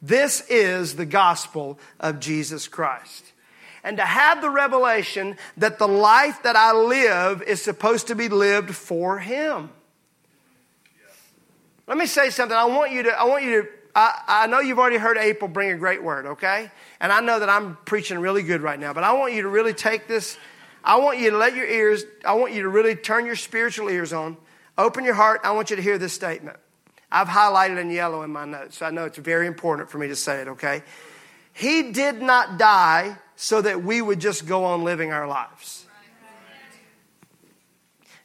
This 0.00 0.40
is 0.48 0.96
the 0.96 1.04
gospel 1.04 1.78
of 2.00 2.18
Jesus 2.18 2.66
Christ. 2.66 3.31
And 3.84 3.96
to 3.96 4.04
have 4.04 4.40
the 4.40 4.50
revelation 4.50 5.36
that 5.56 5.78
the 5.78 5.88
life 5.88 6.44
that 6.44 6.54
I 6.54 6.72
live 6.72 7.42
is 7.42 7.60
supposed 7.60 8.08
to 8.08 8.14
be 8.14 8.28
lived 8.28 8.74
for 8.74 9.18
him. 9.18 9.70
Let 11.88 11.98
me 11.98 12.06
say 12.06 12.30
something. 12.30 12.56
I 12.56 12.66
want 12.66 12.92
you 12.92 13.02
to, 13.04 13.10
I 13.10 13.24
want 13.24 13.44
you 13.44 13.62
to, 13.62 13.68
I, 13.94 14.22
I 14.26 14.46
know 14.46 14.60
you've 14.60 14.78
already 14.78 14.98
heard 14.98 15.18
April 15.18 15.48
bring 15.48 15.72
a 15.72 15.76
great 15.76 16.02
word, 16.02 16.26
okay? 16.26 16.70
And 17.00 17.12
I 17.12 17.20
know 17.20 17.40
that 17.40 17.48
I'm 17.48 17.76
preaching 17.84 18.18
really 18.20 18.42
good 18.42 18.60
right 18.60 18.78
now, 18.78 18.92
but 18.92 19.02
I 19.02 19.12
want 19.14 19.34
you 19.34 19.42
to 19.42 19.48
really 19.48 19.74
take 19.74 20.06
this. 20.06 20.38
I 20.84 20.96
want 20.98 21.18
you 21.18 21.30
to 21.30 21.36
let 21.36 21.56
your 21.56 21.66
ears, 21.66 22.04
I 22.24 22.34
want 22.34 22.54
you 22.54 22.62
to 22.62 22.68
really 22.68 22.94
turn 22.94 23.26
your 23.26 23.36
spiritual 23.36 23.90
ears 23.90 24.12
on. 24.12 24.36
Open 24.78 25.04
your 25.04 25.14
heart. 25.14 25.40
I 25.44 25.50
want 25.50 25.70
you 25.70 25.76
to 25.76 25.82
hear 25.82 25.98
this 25.98 26.12
statement. 26.12 26.56
I've 27.10 27.28
highlighted 27.28 27.78
in 27.78 27.90
yellow 27.90 28.22
in 28.22 28.32
my 28.32 28.46
notes, 28.46 28.78
so 28.78 28.86
I 28.86 28.90
know 28.90 29.04
it's 29.04 29.18
very 29.18 29.46
important 29.46 29.90
for 29.90 29.98
me 29.98 30.08
to 30.08 30.16
say 30.16 30.40
it, 30.40 30.48
okay? 30.48 30.82
He 31.52 31.92
did 31.92 32.22
not 32.22 32.58
die 32.58 33.18
so 33.42 33.60
that 33.60 33.82
we 33.82 34.00
would 34.00 34.20
just 34.20 34.46
go 34.46 34.66
on 34.66 34.84
living 34.84 35.12
our 35.12 35.26
lives. 35.26 35.84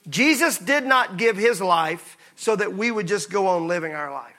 Jesus 0.07 0.59
did 0.59 0.85
not 0.85 1.17
give 1.17 1.35
his 1.35 1.59
life 1.59 2.19
so 2.35 2.55
that 2.55 2.75
we 2.75 2.91
would 2.91 3.07
just 3.07 3.31
go 3.31 3.47
on 3.47 3.67
living 3.67 3.93
our 3.93 4.11
life. 4.11 4.35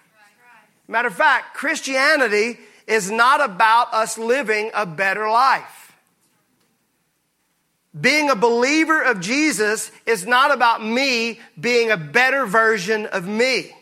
Matter 0.87 1.09
of 1.09 1.17
fact, 1.17 1.55
Christianity 1.55 2.61
is 2.87 3.11
not 3.11 3.45
about 3.45 3.93
us 3.93 4.19
living 4.19 4.71
a 4.73 4.87
better 4.87 5.29
life. 5.29 5.97
Being 8.01 8.31
a 8.31 8.37
believer 8.37 9.03
of 9.03 9.19
Jesus 9.19 9.91
is 10.07 10.29
not 10.29 10.53
about 10.53 10.85
me 10.85 11.41
being 11.61 11.91
a 11.91 11.97
better 11.97 12.47
version 12.47 13.07
of 13.07 13.27
me. 13.27 13.75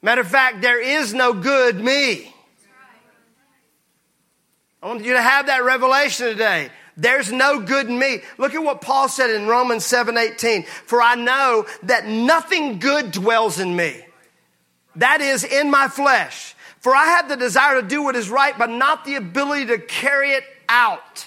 Matter 0.00 0.22
of 0.22 0.28
fact, 0.28 0.62
there 0.62 0.80
is 0.80 1.12
no 1.12 1.34
good 1.34 1.78
me. 1.78 2.34
I 4.82 4.88
want 4.88 5.04
you 5.04 5.12
to 5.12 5.22
have 5.22 5.46
that 5.46 5.64
revelation 5.64 6.26
today. 6.26 6.70
There's 6.96 7.30
no 7.30 7.60
good 7.60 7.88
in 7.88 7.98
me. 7.98 8.20
Look 8.38 8.54
at 8.54 8.62
what 8.62 8.80
Paul 8.80 9.08
said 9.08 9.30
in 9.30 9.46
Romans 9.46 9.84
7 9.84 10.16
18. 10.16 10.64
For 10.64 11.02
I 11.02 11.14
know 11.14 11.66
that 11.84 12.06
nothing 12.06 12.78
good 12.78 13.12
dwells 13.12 13.58
in 13.58 13.74
me. 13.74 14.04
That 14.96 15.20
is 15.20 15.44
in 15.44 15.70
my 15.70 15.88
flesh. 15.88 16.54
For 16.80 16.94
I 16.94 17.04
have 17.04 17.28
the 17.28 17.36
desire 17.36 17.80
to 17.80 17.86
do 17.86 18.02
what 18.02 18.16
is 18.16 18.30
right, 18.30 18.56
but 18.56 18.70
not 18.70 19.04
the 19.04 19.16
ability 19.16 19.66
to 19.66 19.78
carry 19.78 20.32
it 20.32 20.44
out. 20.68 21.26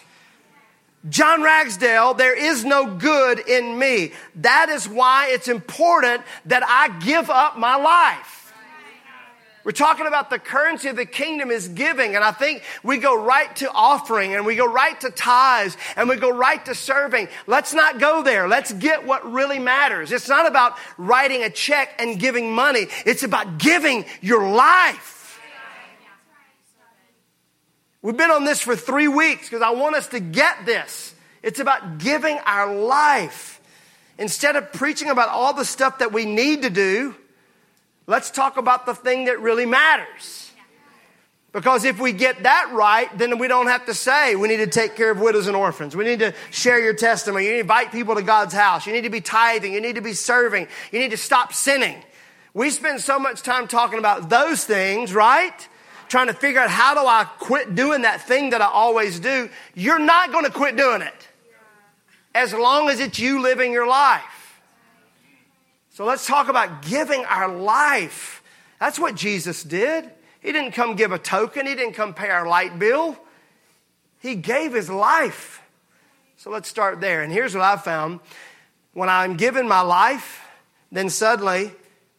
John 1.10 1.44
Ragsdale, 1.44 2.14
there 2.14 2.36
is 2.36 2.64
no 2.64 2.96
good 2.96 3.40
in 3.40 3.78
me. 3.78 4.14
That 4.36 4.70
is 4.70 4.88
why 4.88 5.30
it's 5.30 5.48
important 5.48 6.24
that 6.46 6.64
I 6.66 7.00
give 7.00 7.30
up 7.30 7.58
my 7.58 7.76
life. 7.76 8.43
We're 9.63 9.72
talking 9.72 10.08
about 10.08 10.29
the 10.29 10.39
currency 10.39 10.89
of 10.89 10.98
the 10.98 11.05
kingdom 11.05 11.50
is 11.50 11.70
giving. 11.70 12.15
And 12.15 12.24
I 12.24 12.32
think 12.32 12.63
we 12.84 12.98
go 12.98 13.24
right 13.24 13.55
to 13.58 13.72
offering 13.72 14.36
and 14.36 14.46
we 14.46 14.55
go 14.55 14.70
right 14.70 15.00
to 15.01 15.10
tithes 15.10 15.77
and 15.96 16.10
we 16.10 16.17
go 16.17 16.29
right 16.29 16.63
to 16.65 16.75
serving. 16.75 17.29
Let's 17.48 17.74
not 17.74 18.00
go 18.00 18.24
there. 18.24 18.48
Let's 18.48 18.74
get 18.74 19.05
what 19.05 19.32
really 19.32 19.60
matters. 19.60 20.12
It's 20.12 20.27
not 20.27 20.48
about 20.48 20.77
writing 20.98 21.43
a 21.43 21.50
check 21.50 21.96
and 21.98 22.20
giving 22.20 22.51
money. 22.51 22.88
It's 23.05 23.24
about 23.24 23.58
giving 23.58 24.03
your 24.22 24.50
life. 24.50 25.39
We've 28.01 28.17
been 28.17 28.32
on 28.32 28.43
this 28.43 28.60
for 28.60 28.75
three 28.75 29.08
weeks 29.08 29.50
because 29.50 29.62
I 29.62 29.70
want 29.72 29.96
us 29.96 30.08
to 30.08 30.20
get 30.20 30.65
this. 30.65 31.15
It's 31.41 31.62
about 31.62 32.00
giving 32.00 32.38
our 32.46 32.75
life. 32.75 33.62
Instead 34.17 34.58
of 34.58 34.74
preaching 34.74 35.10
about 35.10 35.29
all 35.29 35.53
the 35.53 35.63
stuff 35.63 36.00
that 36.00 36.12
we 36.12 36.25
need 36.25 36.63
to 36.63 36.70
do, 36.70 37.15
Let's 38.06 38.32
talk 38.32 38.58
about 38.58 38.86
the 38.86 38.94
thing 38.94 39.26
that 39.26 39.40
really 39.40 39.66
matters. 39.66 40.52
Because 41.54 41.86
if 41.86 42.00
we 42.00 42.14
get 42.14 42.44
that 42.44 42.72
right, 42.74 43.16
then 43.18 43.38
we 43.38 43.48
don't 43.48 43.68
have 43.68 43.86
to 43.86 43.94
say 43.94 44.36
we 44.36 44.48
need 44.48 44.58
to 44.58 44.68
take 44.68 44.96
care 44.96 45.12
of 45.12 45.20
widows 45.20 45.46
and 45.46 45.56
orphans. 45.56 45.96
We 45.96 46.04
need 46.04 46.20
to 46.20 46.34
share 46.50 46.80
your 46.80 46.96
testimony. 46.96 47.46
You 47.46 47.52
need 47.52 47.58
to 47.58 47.62
invite 47.62 47.92
people 47.92 48.16
to 48.16 48.24
God's 48.24 48.56
house. 48.56 48.88
You 48.88 48.94
need 48.94 49.04
to 49.04 49.12
be 49.12 49.22
tithing. 49.22 49.72
You 49.72 49.80
need 49.80 49.96
to 49.96 50.02
be 50.02 50.14
serving. 50.14 50.68
You 50.92 51.00
need 51.00 51.12
to 51.12 51.18
stop 51.18 51.54
sinning. 51.54 52.04
We 52.56 52.72
spend 52.72 53.02
so 53.02 53.20
much 53.20 53.44
time 53.44 53.68
talking 53.68 54.00
about 54.00 54.30
those 54.30 54.64
things, 54.66 55.14
right? 55.14 55.68
Trying 56.08 56.28
to 56.28 56.34
figure 56.34 56.60
out 56.60 56.72
how 56.72 56.96
do 56.96 57.02
I 57.02 57.24
quit 57.24 57.76
doing 57.76 58.02
that 58.02 58.22
thing 58.22 58.50
that 58.50 58.62
I 58.62 58.68
always 58.68 59.20
do. 59.20 59.48
You're 59.76 60.00
not 60.00 60.32
going 60.32 60.46
to 60.46 60.52
quit 60.52 60.76
doing 60.76 61.04
it 61.04 61.28
as 62.34 62.52
long 62.52 62.90
as 62.90 63.00
it's 63.00 63.20
you 63.20 63.42
living 63.42 63.72
your 63.72 63.88
life. 63.88 64.24
So 65.94 66.06
let's 66.06 66.26
talk 66.26 66.50
about 66.50 66.82
giving 66.82 67.24
our 67.26 67.48
life. 67.48 68.44
That's 68.80 68.98
what 68.98 69.14
Jesus 69.14 69.64
did. 69.64 70.10
He 70.42 70.52
didn't 70.52 70.72
come 70.72 70.96
give 70.96 71.12
a 71.12 71.20
token, 71.20 71.68
He 71.68 71.76
didn't 71.76 71.94
come 71.94 72.14
pay 72.14 72.30
our 72.30 72.48
light 72.48 72.78
bill. 72.78 73.18
He 74.20 74.36
gave 74.36 74.74
His 74.74 74.90
life. 74.90 75.62
So 76.38 76.50
let's 76.50 76.68
start 76.68 77.00
there. 77.00 77.22
And 77.22 77.32
here's 77.32 77.54
what 77.54 77.64
I 77.64 77.78
found 77.78 78.22
when 78.94 79.08
I'm 79.08 79.38
giving 79.38 79.68
my 79.68 79.82
life, 79.82 80.42
then 80.92 81.10
suddenly 81.10 81.72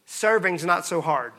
serving's 0.05 0.65
not 0.65 0.85
so 0.85 1.01
hard, 1.01 1.33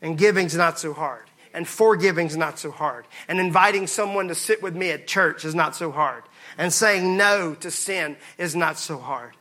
and 0.00 0.16
giving's 0.16 0.56
not 0.56 0.78
so 0.78 0.94
hard, 0.94 1.24
and 1.52 1.68
forgiving's 1.68 2.36
not 2.36 2.58
so 2.58 2.70
hard, 2.70 3.06
and 3.28 3.40
inviting 3.40 3.86
someone 3.86 4.28
to 4.28 4.34
sit 4.34 4.62
with 4.62 4.74
me 4.74 4.90
at 4.90 5.06
church 5.06 5.44
is 5.44 5.54
not 5.54 5.76
so 5.76 5.90
hard, 5.90 6.24
and 6.56 6.72
saying 6.72 7.16
no 7.16 7.54
to 7.56 7.70
sin 7.70 8.16
is 8.38 8.56
not 8.56 8.78
so 8.78 8.98
hard. 8.98 9.34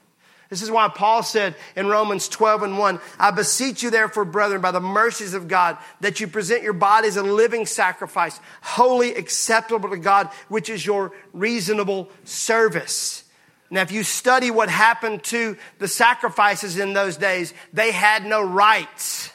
This 0.53 0.61
is 0.61 0.69
why 0.69 0.87
Paul 0.87 1.23
said 1.23 1.55
in 1.75 1.87
Romans 1.87 2.29
12 2.29 2.61
and 2.61 2.77
1, 2.77 2.99
I 3.17 3.31
beseech 3.31 3.81
you 3.81 3.89
therefore, 3.89 4.23
brethren, 4.23 4.61
by 4.61 4.69
the 4.69 4.79
mercies 4.79 5.33
of 5.33 5.47
God, 5.47 5.79
that 6.01 6.19
you 6.19 6.27
present 6.27 6.61
your 6.61 6.73
bodies 6.73 7.17
a 7.17 7.23
living 7.23 7.65
sacrifice, 7.65 8.39
wholly 8.61 9.15
acceptable 9.15 9.89
to 9.89 9.97
God, 9.97 10.27
which 10.49 10.69
is 10.69 10.85
your 10.85 11.11
reasonable 11.33 12.11
service. 12.23 13.23
Now, 13.71 13.81
if 13.81 13.91
you 13.91 14.03
study 14.03 14.51
what 14.51 14.69
happened 14.69 15.23
to 15.23 15.57
the 15.79 15.87
sacrifices 15.87 16.77
in 16.77 16.93
those 16.93 17.17
days, 17.17 17.51
they 17.73 17.91
had 17.91 18.23
no 18.23 18.43
rights. 18.43 19.31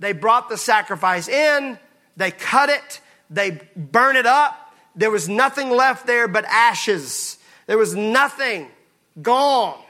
They 0.00 0.10
brought 0.10 0.48
the 0.48 0.56
sacrifice 0.56 1.28
in, 1.28 1.78
they 2.16 2.32
cut 2.32 2.68
it, 2.68 3.00
they 3.30 3.60
burn 3.76 4.16
it 4.16 4.26
up. 4.26 4.74
There 4.96 5.12
was 5.12 5.28
nothing 5.28 5.70
left 5.70 6.04
there 6.04 6.26
but 6.26 6.44
ashes. 6.46 7.38
There 7.68 7.78
was 7.78 7.94
nothing 7.94 8.66
gone. 9.22 9.80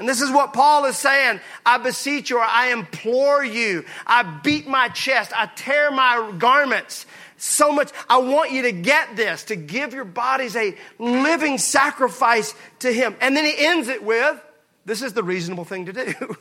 And 0.00 0.08
this 0.08 0.22
is 0.22 0.30
what 0.30 0.54
Paul 0.54 0.86
is 0.86 0.96
saying. 0.96 1.40
I 1.66 1.76
beseech 1.76 2.30
you, 2.30 2.38
or 2.38 2.42
I 2.42 2.72
implore 2.72 3.44
you. 3.44 3.84
I 4.06 4.22
beat 4.22 4.66
my 4.66 4.88
chest. 4.88 5.30
I 5.36 5.44
tear 5.44 5.90
my 5.90 6.32
garments 6.38 7.04
so 7.36 7.70
much. 7.70 7.90
I 8.08 8.16
want 8.16 8.50
you 8.50 8.62
to 8.62 8.72
get 8.72 9.14
this, 9.14 9.44
to 9.44 9.56
give 9.56 9.92
your 9.92 10.06
bodies 10.06 10.56
a 10.56 10.74
living 10.98 11.58
sacrifice 11.58 12.54
to 12.78 12.90
Him. 12.90 13.14
And 13.20 13.36
then 13.36 13.44
he 13.44 13.52
ends 13.58 13.88
it 13.88 14.02
with, 14.02 14.40
this 14.86 15.02
is 15.02 15.12
the 15.12 15.22
reasonable 15.22 15.66
thing 15.66 15.84
to 15.84 15.92
do. 15.92 16.14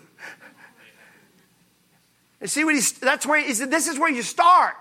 and 2.39 2.49
see 2.49 2.63
what 2.63 2.75
he, 2.75 2.81
that's 3.01 3.25
where 3.25 3.41
he 3.45 3.53
said, 3.53 3.69
this 3.69 3.89
is 3.89 3.99
where 3.99 4.09
you 4.09 4.23
start. 4.23 4.75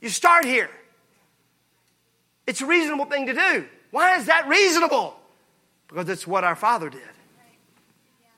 You 0.00 0.08
start 0.08 0.46
here. 0.46 0.70
It's 2.46 2.62
a 2.62 2.66
reasonable 2.66 3.04
thing 3.04 3.26
to 3.26 3.34
do. 3.34 3.66
Why 3.90 4.16
is 4.16 4.24
that 4.26 4.48
reasonable? 4.48 5.14
Because 5.88 6.08
it's 6.08 6.26
what 6.26 6.42
our 6.42 6.56
Father 6.56 6.88
did. 6.88 7.02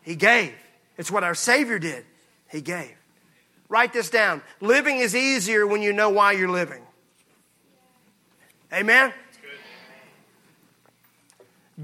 He 0.02 0.16
gave. 0.16 0.54
It's 0.98 1.10
what 1.10 1.24
our 1.24 1.34
Savior 1.34 1.78
did. 1.78 2.04
He 2.50 2.60
gave. 2.60 2.94
Write 3.68 3.92
this 3.92 4.10
down. 4.10 4.42
Living 4.60 4.98
is 4.98 5.16
easier 5.16 5.66
when 5.66 5.80
you 5.80 5.92
know 5.92 6.10
why 6.10 6.32
you're 6.32 6.50
living. 6.50 6.82
Amen? 8.72 9.12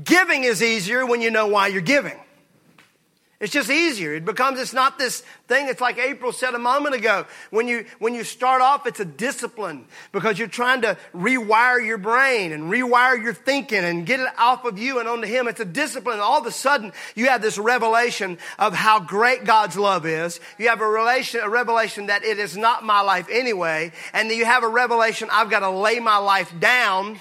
Giving 0.05 0.45
is 0.45 0.63
easier 0.63 1.07
when 1.07 1.23
you 1.23 1.31
know 1.31 1.47
why 1.47 1.69
you're 1.69 1.81
giving. 1.81 2.19
It's 3.41 3.53
just 3.53 3.71
easier. 3.71 4.15
It 4.15 4.25
becomes, 4.25 4.59
it's 4.59 4.73
not 4.73 4.99
this 4.99 5.21
thing. 5.47 5.69
It's 5.69 5.81
like 5.81 5.97
April 5.97 6.33
said 6.33 6.55
a 6.55 6.59
moment 6.59 6.97
ago. 6.97 7.25
When 7.51 7.69
you, 7.69 7.85
when 8.01 8.13
you 8.13 8.25
start 8.25 8.61
off, 8.63 8.85
it's 8.85 8.99
a 8.99 9.05
discipline 9.05 9.85
because 10.11 10.41
you're 10.41 10.49
trying 10.49 10.83
to 10.83 10.97
rewire 11.15 11.85
your 11.85 11.99
brain 11.99 12.51
and 12.51 12.65
rewire 12.65 13.23
your 13.23 13.33
thinking 13.35 13.85
and 13.85 14.05
get 14.05 14.19
it 14.19 14.27
off 14.37 14.65
of 14.65 14.77
you 14.77 14.99
and 14.99 15.09
onto 15.09 15.29
Him. 15.29 15.47
It's 15.47 15.61
a 15.61 15.65
discipline. 15.65 16.19
All 16.19 16.41
of 16.41 16.47
a 16.47 16.51
sudden, 16.51 16.93
you 17.15 17.27
have 17.27 17.41
this 17.41 17.59
revelation 17.59 18.39
of 18.59 18.75
how 18.75 18.99
great 18.99 19.45
God's 19.45 19.77
love 19.77 20.05
is. 20.05 20.41
You 20.59 20.69
have 20.71 20.81
a 20.81 20.89
relation, 20.89 21.41
a 21.41 21.49
revelation 21.49 22.07
that 22.07 22.25
it 22.25 22.41
is 22.41 22.57
not 22.57 22.85
my 22.85 23.03
life 23.03 23.29
anyway. 23.31 23.93
And 24.13 24.29
then 24.29 24.37
you 24.37 24.47
have 24.47 24.65
a 24.65 24.69
revelation, 24.69 25.29
I've 25.31 25.49
got 25.49 25.61
to 25.61 25.71
lay 25.71 26.01
my 26.01 26.17
life 26.17 26.53
down 26.59 27.21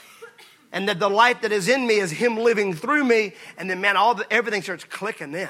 and 0.72 0.90
that 0.90 1.00
the 1.00 1.12
life 1.12 1.42
that 1.42 1.52
is 1.52 1.70
in 1.70 1.86
me 1.86 2.00
is 2.00 2.10
Him 2.10 2.38
living 2.38 2.74
through 2.74 3.04
me. 3.04 3.34
And 3.56 3.70
then, 3.70 3.82
man, 3.82 3.98
all 3.98 4.16
the, 4.16 4.26
everything 4.34 4.64
starts 4.64 4.84
clicking 4.84 5.32
then 5.32 5.50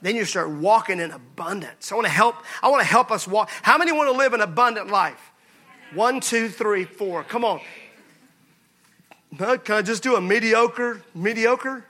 then 0.00 0.14
you 0.16 0.24
start 0.24 0.50
walking 0.50 1.00
in 1.00 1.10
abundance. 1.10 1.90
I 1.90 1.96
want 1.96 2.06
to 2.06 2.12
help, 2.12 2.36
I 2.62 2.68
want 2.68 2.80
to 2.82 2.86
help 2.86 3.10
us 3.10 3.26
walk. 3.26 3.50
How 3.62 3.78
many 3.78 3.92
want 3.92 4.10
to 4.10 4.16
live 4.16 4.32
an 4.32 4.40
abundant 4.40 4.88
life? 4.88 5.32
One, 5.94 6.20
two, 6.20 6.48
three, 6.48 6.84
four. 6.84 7.24
Come 7.24 7.44
on. 7.44 7.60
Can 9.36 9.60
I 9.68 9.82
just 9.82 10.02
do 10.02 10.16
a 10.16 10.20
mediocre, 10.20 11.02
mediocre? 11.14 11.84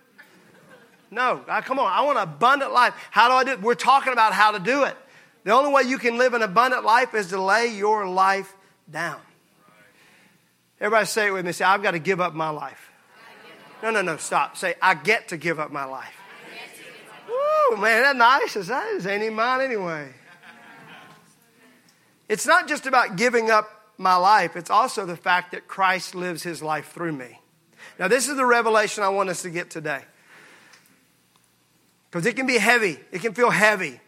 No, 1.10 1.42
I, 1.48 1.60
come 1.60 1.78
on. 1.78 1.90
I 1.90 2.02
want 2.02 2.18
an 2.18 2.24
abundant 2.24 2.72
life. 2.72 2.94
How 3.10 3.28
do 3.28 3.34
I 3.34 3.44
do 3.44 3.50
it? 3.52 3.62
We're 3.62 3.74
talking 3.74 4.12
about 4.12 4.32
how 4.32 4.52
to 4.52 4.58
do 4.58 4.84
it. 4.84 4.96
The 5.44 5.52
only 5.52 5.72
way 5.72 5.82
you 5.82 5.98
can 5.98 6.18
live 6.18 6.34
an 6.34 6.42
abundant 6.42 6.84
life 6.84 7.14
is 7.14 7.28
to 7.28 7.40
lay 7.40 7.68
your 7.68 8.06
life 8.06 8.54
down. 8.90 9.20
Everybody 10.80 11.06
say 11.06 11.28
it 11.28 11.30
with 11.30 11.46
me. 11.46 11.52
Say, 11.52 11.64
I've 11.64 11.82
got 11.82 11.92
to 11.92 11.98
give 11.98 12.20
up 12.20 12.34
my 12.34 12.50
life. 12.50 12.90
No, 13.82 13.90
no, 13.90 14.02
no, 14.02 14.16
stop. 14.16 14.56
Say, 14.56 14.74
I 14.82 14.94
get 14.94 15.28
to 15.28 15.36
give 15.36 15.58
up 15.58 15.70
my 15.70 15.84
life. 15.84 16.14
Woo, 17.70 17.76
man, 17.76 18.02
that 18.02 18.16
nice 18.16 18.56
as 18.56 18.68
that 18.68 18.86
is. 18.88 19.06
Ain't 19.06 19.22
even 19.22 19.34
mine 19.34 19.60
anyway. 19.60 20.08
It's 22.28 22.46
not 22.46 22.68
just 22.68 22.86
about 22.86 23.16
giving 23.16 23.50
up 23.50 23.70
my 23.96 24.14
life, 24.14 24.54
it's 24.54 24.70
also 24.70 25.04
the 25.06 25.16
fact 25.16 25.50
that 25.52 25.66
Christ 25.66 26.14
lives 26.14 26.44
his 26.44 26.62
life 26.62 26.92
through 26.92 27.12
me. 27.12 27.40
Now, 27.98 28.06
this 28.06 28.28
is 28.28 28.36
the 28.36 28.46
revelation 28.46 29.02
I 29.02 29.08
want 29.08 29.28
us 29.28 29.42
to 29.42 29.50
get 29.50 29.70
today. 29.70 30.02
Because 32.08 32.24
it 32.24 32.36
can 32.36 32.46
be 32.46 32.58
heavy, 32.58 32.98
it 33.10 33.20
can 33.20 33.34
feel 33.34 33.50
heavy 33.50 34.00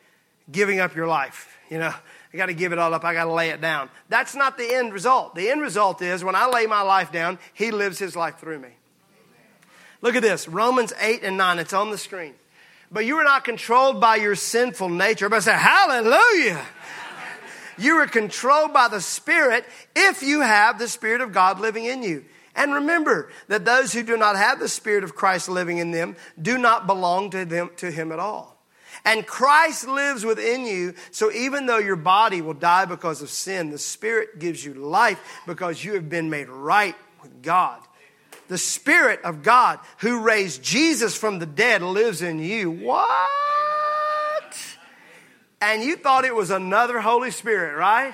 giving 0.50 0.78
up 0.78 0.94
your 0.94 1.08
life. 1.08 1.56
You 1.68 1.78
know, 1.78 1.92
I 2.32 2.36
got 2.36 2.46
to 2.46 2.54
give 2.54 2.72
it 2.72 2.78
all 2.78 2.94
up, 2.94 3.04
I 3.04 3.14
got 3.14 3.24
to 3.24 3.32
lay 3.32 3.50
it 3.50 3.60
down. 3.60 3.90
That's 4.08 4.36
not 4.36 4.56
the 4.56 4.74
end 4.74 4.92
result. 4.92 5.34
The 5.34 5.50
end 5.50 5.60
result 5.60 6.00
is 6.00 6.22
when 6.22 6.36
I 6.36 6.46
lay 6.46 6.66
my 6.66 6.82
life 6.82 7.10
down, 7.10 7.38
he 7.52 7.72
lives 7.72 7.98
his 7.98 8.14
life 8.14 8.38
through 8.38 8.60
me. 8.60 8.70
Look 10.02 10.14
at 10.14 10.22
this 10.22 10.46
Romans 10.46 10.92
8 11.00 11.24
and 11.24 11.36
9, 11.36 11.58
it's 11.58 11.72
on 11.72 11.90
the 11.90 11.98
screen. 11.98 12.34
But 12.90 13.06
you 13.06 13.16
are 13.16 13.24
not 13.24 13.44
controlled 13.44 14.00
by 14.00 14.16
your 14.16 14.34
sinful 14.34 14.88
nature. 14.88 15.28
But 15.28 15.42
say, 15.42 15.52
Hallelujah. 15.52 16.60
You 17.78 17.96
are 17.96 18.06
controlled 18.06 18.74
by 18.74 18.88
the 18.88 19.00
Spirit 19.00 19.64
if 19.96 20.22
you 20.22 20.40
have 20.40 20.78
the 20.78 20.88
Spirit 20.88 21.20
of 21.20 21.32
God 21.32 21.60
living 21.60 21.86
in 21.86 22.02
you. 22.02 22.24
And 22.54 22.74
remember 22.74 23.30
that 23.48 23.64
those 23.64 23.92
who 23.92 24.02
do 24.02 24.16
not 24.16 24.36
have 24.36 24.58
the 24.58 24.68
Spirit 24.68 25.04
of 25.04 25.14
Christ 25.14 25.48
living 25.48 25.78
in 25.78 25.92
them 25.92 26.16
do 26.40 26.58
not 26.58 26.86
belong 26.86 27.30
to, 27.30 27.44
them, 27.44 27.70
to 27.76 27.90
Him 27.90 28.12
at 28.12 28.18
all. 28.18 28.58
And 29.04 29.26
Christ 29.26 29.88
lives 29.88 30.26
within 30.26 30.66
you, 30.66 30.94
so 31.10 31.32
even 31.32 31.64
though 31.64 31.78
your 31.78 31.96
body 31.96 32.42
will 32.42 32.54
die 32.54 32.84
because 32.84 33.22
of 33.22 33.30
sin, 33.30 33.70
the 33.70 33.78
Spirit 33.78 34.38
gives 34.38 34.62
you 34.62 34.74
life 34.74 35.40
because 35.46 35.82
you 35.82 35.94
have 35.94 36.10
been 36.10 36.28
made 36.28 36.50
right 36.50 36.96
with 37.22 37.40
God 37.40 37.80
the 38.50 38.58
Spirit 38.58 39.22
of 39.22 39.44
God 39.44 39.78
who 39.98 40.22
raised 40.22 40.60
Jesus 40.60 41.16
from 41.16 41.38
the 41.38 41.46
dead 41.46 41.82
lives 41.82 42.20
in 42.20 42.40
you. 42.40 42.68
What? 42.68 43.06
And 45.60 45.84
you 45.84 45.94
thought 45.94 46.24
it 46.24 46.34
was 46.34 46.50
another 46.50 46.98
Holy 46.98 47.30
Spirit, 47.30 47.78
right? 47.78 48.12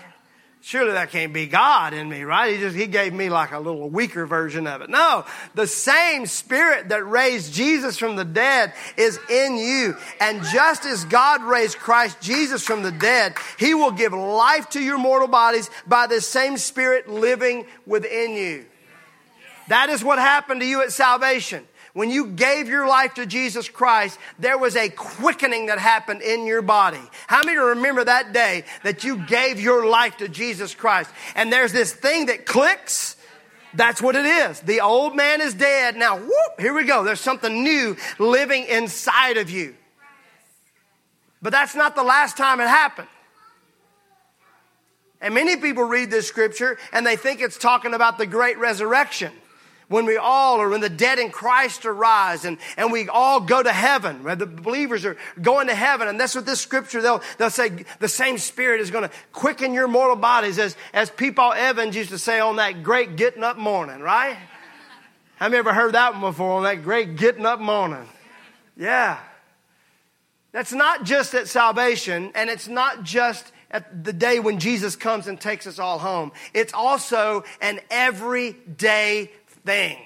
Surely 0.61 0.93
that 0.93 1.11
can't 1.11 1.33
be 1.33 1.47
God 1.47 1.95
in 1.95 2.07
me, 2.07 2.23
right? 2.25 2.53
He 2.53 2.61
just, 2.61 2.77
he 2.77 2.87
gave 2.87 3.15
me 3.15 3.31
like 3.31 3.53
a 3.53 3.59
little 3.59 3.89
weaker 3.89 4.27
version 4.27 4.67
of 4.67 4.83
it. 4.83 4.91
No, 4.91 5.25
the 5.55 5.67
same 5.67 6.27
spirit 6.27 6.91
that 6.91 7.07
raised 7.07 7.55
Jesus 7.55 7.97
from 7.97 8.17
the 8.17 8.25
dead 8.25 8.75
is 8.99 9.19
in 9.31 9.57
you. 9.57 9.97
And 10.21 10.43
just 10.53 10.85
as 10.85 11.07
God 11.07 11.45
raised 11.45 11.79
Christ 11.79 12.21
Jesus 12.21 12.63
from 12.63 12.83
the 12.83 12.93
dead, 12.93 13.37
he 13.59 13.73
will 13.73 13.93
give 13.93 14.13
life 14.13 14.69
to 14.71 14.83
your 14.83 14.99
mortal 14.99 15.29
bodies 15.29 15.71
by 15.87 16.07
the 16.07 16.21
same 16.21 16.59
spirit 16.59 17.09
living 17.09 17.65
within 17.87 18.33
you. 18.33 18.67
That 19.69 19.89
is 19.89 20.05
what 20.05 20.19
happened 20.19 20.61
to 20.61 20.67
you 20.67 20.83
at 20.83 20.93
salvation. 20.93 21.67
When 21.97 22.11
you 22.11 22.27
gave 22.27 22.69
your 22.69 22.87
life 22.87 23.15
to 23.15 23.25
Jesus 23.25 23.71
Christ, 23.71 24.19
there 24.39 24.59
was 24.59 24.77
a 24.77 24.91
quickening 24.91 25.67
that 25.67 25.79
happened 25.79 26.21
in 26.21 26.47
your 26.47 26.61
body. 26.61 27.01
How 27.27 27.43
many 27.43 27.57
remember 27.57 28.05
that 28.05 28.35
day 28.35 28.65
that 28.83 29.03
you 29.03 29.25
gave 29.27 29.59
your 29.59 29.87
life 29.87 30.19
to 30.19 30.29
Jesus 30.29 30.75
Christ? 30.75 31.11
And 31.35 31.51
there's 31.51 31.73
this 31.73 31.95
thing 31.95 32.27
that 32.27 32.45
clicks. 32.45 33.17
That's 33.73 34.03
what 34.03 34.15
it 34.15 34.27
is. 34.27 34.61
The 34.61 34.83
old 34.83 35.17
man 35.17 35.41
is 35.41 35.55
dead. 35.55 35.97
Now, 35.97 36.19
whoop, 36.19 36.61
here 36.61 36.75
we 36.75 36.85
go. 36.85 37.03
There's 37.03 37.19
something 37.19 37.65
new 37.65 37.97
living 38.19 38.67
inside 38.67 39.39
of 39.39 39.49
you. 39.49 39.75
But 41.41 41.53
that's 41.53 41.75
not 41.75 41.97
the 41.97 42.05
last 42.05 42.37
time 42.37 42.61
it 42.61 42.69
happened. 42.69 43.09
And 45.23 45.35
many 45.35 45.57
people 45.57 45.85
read 45.85 46.11
this 46.11 46.29
scripture 46.29 46.77
and 46.93 47.07
they 47.07 47.17
think 47.17 47.41
it's 47.41 47.57
talking 47.57 47.95
about 47.95 48.19
the 48.19 48.27
great 48.27 48.59
resurrection 48.59 49.33
when 49.89 50.05
we 50.05 50.17
all 50.17 50.61
are 50.61 50.69
when 50.69 50.81
the 50.81 50.89
dead 50.89 51.19
in 51.19 51.31
Christ 51.31 51.87
arise 51.87 52.45
and, 52.45 52.59
and 52.77 52.91
we 52.91 53.09
all 53.09 53.41
go 53.41 53.63
to 53.63 53.73
heaven, 53.73 54.25
where 54.25 54.35
the 54.35 54.47
believers 54.47 55.05
are 55.05 55.17
going 55.41 55.69
to 55.69 55.75
heaven. 55.75 56.09
And 56.09 56.19
that's 56.19 56.35
what 56.35 56.45
this 56.45 56.61
scripture, 56.61 57.01
they'll, 57.01 57.23
they'll 57.39 57.51
say 57.51 57.85
the 58.01 58.09
same 58.09 58.39
spirit 58.39 58.81
is 58.81 58.91
going 58.91 59.09
to 59.09 59.15
quicken 59.33 59.73
your 59.73 59.87
mortal 59.87 60.17
bodies 60.17 60.59
as, 60.59 60.77
as 60.93 61.11
Peepaw 61.11 61.57
Evans 61.57 61.95
used 61.95 62.11
to 62.11 62.19
say 62.19 62.41
on 62.41 62.57
that 62.57 62.83
great 62.83 63.17
getting 63.17 63.45
up 63.45 63.57
morning, 63.57 64.01
right? 64.01 64.37
Have 65.37 65.53
you 65.53 65.59
ever 65.59 65.73
heard 65.73 65.95
that 65.95 66.13
one 66.15 66.23
before 66.23 66.57
on 66.57 66.63
that 66.65 66.83
great 66.83 67.17
getting 67.17 67.47
up 67.47 67.61
morning? 67.61 68.09
Yeah. 68.77 69.19
That's 70.53 70.73
not 70.73 71.05
just 71.05 71.35
at 71.35 71.49
salvation 71.49 72.33
and 72.35 72.51
it's 72.51 72.67
not 72.67 73.03
just 73.03 73.53
at 73.71 74.05
the 74.05 74.13
day 74.13 74.41
when 74.41 74.59
Jesus 74.59 74.97
comes 74.97 75.27
and 75.27 75.41
takes 75.41 75.67
us 75.67 75.79
all 75.79 75.99
home. 75.99 76.33
It's 76.55 76.73
also 76.73 77.45
an 77.61 77.81
everyday 77.91 79.31
thing. 79.67 79.99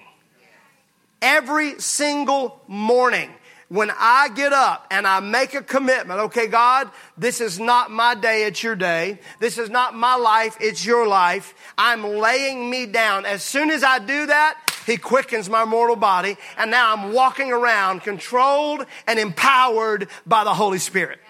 Every 1.22 1.78
single 1.80 2.60
morning, 2.66 3.30
when 3.68 3.92
I 3.96 4.30
get 4.30 4.52
up 4.52 4.86
and 4.90 5.06
I 5.06 5.20
make 5.20 5.54
a 5.54 5.62
commitment, 5.62 6.18
okay, 6.20 6.48
God, 6.48 6.90
this 7.16 7.40
is 7.40 7.60
not 7.60 7.90
my 7.90 8.16
day, 8.16 8.44
it's 8.44 8.62
your 8.62 8.74
day. 8.74 9.20
This 9.38 9.58
is 9.58 9.70
not 9.70 9.94
my 9.94 10.16
life, 10.16 10.56
it's 10.60 10.84
your 10.84 11.06
life. 11.06 11.54
I'm 11.78 12.02
laying 12.02 12.68
me 12.68 12.86
down. 12.86 13.26
As 13.26 13.44
soon 13.44 13.70
as 13.70 13.84
I 13.84 14.00
do 14.00 14.26
that, 14.26 14.58
He 14.86 14.96
quickens 14.96 15.48
my 15.48 15.64
mortal 15.64 15.94
body, 15.94 16.36
and 16.58 16.70
now 16.70 16.92
I'm 16.92 17.12
walking 17.12 17.52
around 17.52 18.00
controlled 18.00 18.86
and 19.06 19.20
empowered 19.20 20.08
by 20.26 20.42
the 20.42 20.54
Holy 20.54 20.78
Spirit. 20.78 21.20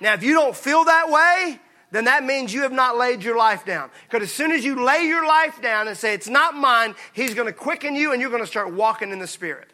Now, 0.00 0.14
if 0.14 0.22
you 0.22 0.34
don't 0.34 0.54
feel 0.54 0.84
that 0.84 1.08
way, 1.08 1.58
then 1.94 2.06
that 2.06 2.24
means 2.24 2.52
you 2.52 2.62
have 2.62 2.72
not 2.72 2.96
laid 2.96 3.22
your 3.22 3.36
life 3.36 3.64
down. 3.64 3.90
Because 4.10 4.28
as 4.28 4.32
soon 4.32 4.50
as 4.52 4.64
you 4.64 4.82
lay 4.84 5.04
your 5.04 5.26
life 5.26 5.62
down 5.62 5.86
and 5.86 5.96
say, 5.96 6.14
it's 6.14 6.28
not 6.28 6.54
mine, 6.54 6.94
He's 7.12 7.34
going 7.34 7.46
to 7.46 7.52
quicken 7.52 7.94
you 7.94 8.12
and 8.12 8.20
you're 8.20 8.30
going 8.30 8.42
to 8.42 8.48
start 8.48 8.72
walking 8.72 9.12
in 9.12 9.18
the 9.18 9.26
Spirit. 9.26 9.68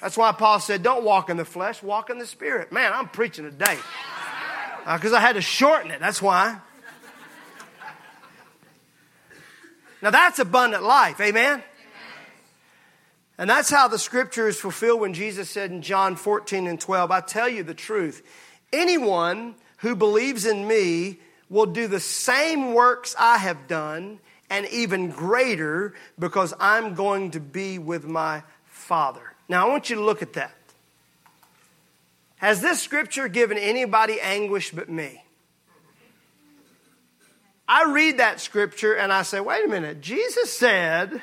That's 0.00 0.16
why 0.16 0.30
Paul 0.32 0.60
said, 0.60 0.82
don't 0.82 1.04
walk 1.04 1.30
in 1.30 1.36
the 1.36 1.44
flesh, 1.44 1.82
walk 1.82 2.10
in 2.10 2.18
the 2.18 2.26
Spirit. 2.26 2.70
Man, 2.70 2.92
I'm 2.92 3.08
preaching 3.08 3.44
today. 3.44 3.76
Because 4.84 5.12
uh, 5.12 5.16
I 5.16 5.20
had 5.20 5.34
to 5.34 5.40
shorten 5.40 5.90
it. 5.90 6.00
That's 6.00 6.22
why. 6.22 6.60
Now 10.00 10.10
that's 10.10 10.38
abundant 10.38 10.84
life. 10.84 11.20
Amen? 11.20 11.62
And 13.36 13.48
that's 13.48 13.70
how 13.70 13.88
the 13.88 13.98
scripture 13.98 14.48
is 14.48 14.58
fulfilled 14.58 15.00
when 15.00 15.14
Jesus 15.14 15.48
said 15.50 15.70
in 15.70 15.82
John 15.82 16.16
14 16.16 16.66
and 16.66 16.80
12, 16.80 17.10
I 17.10 17.20
tell 17.20 17.48
you 17.48 17.62
the 17.62 17.74
truth. 17.74 18.26
Anyone 18.72 19.54
who 19.78 19.94
believes 19.94 20.44
in 20.44 20.66
me 20.66 21.18
will 21.50 21.66
do 21.66 21.86
the 21.86 22.00
same 22.00 22.74
works 22.74 23.14
I 23.18 23.38
have 23.38 23.68
done 23.68 24.18
and 24.50 24.66
even 24.66 25.10
greater 25.10 25.94
because 26.18 26.54
I'm 26.58 26.94
going 26.94 27.32
to 27.32 27.40
be 27.40 27.78
with 27.78 28.04
my 28.04 28.42
Father. 28.66 29.22
Now, 29.48 29.66
I 29.66 29.70
want 29.70 29.90
you 29.90 29.96
to 29.96 30.02
look 30.02 30.22
at 30.22 30.34
that. 30.34 30.52
Has 32.36 32.60
this 32.60 32.80
scripture 32.80 33.28
given 33.28 33.58
anybody 33.58 34.20
anguish 34.20 34.70
but 34.70 34.88
me? 34.88 35.22
I 37.66 37.90
read 37.92 38.18
that 38.18 38.40
scripture 38.40 38.94
and 38.94 39.12
I 39.12 39.22
say, 39.22 39.40
wait 39.40 39.64
a 39.64 39.68
minute, 39.68 40.00
Jesus 40.00 40.56
said 40.56 41.20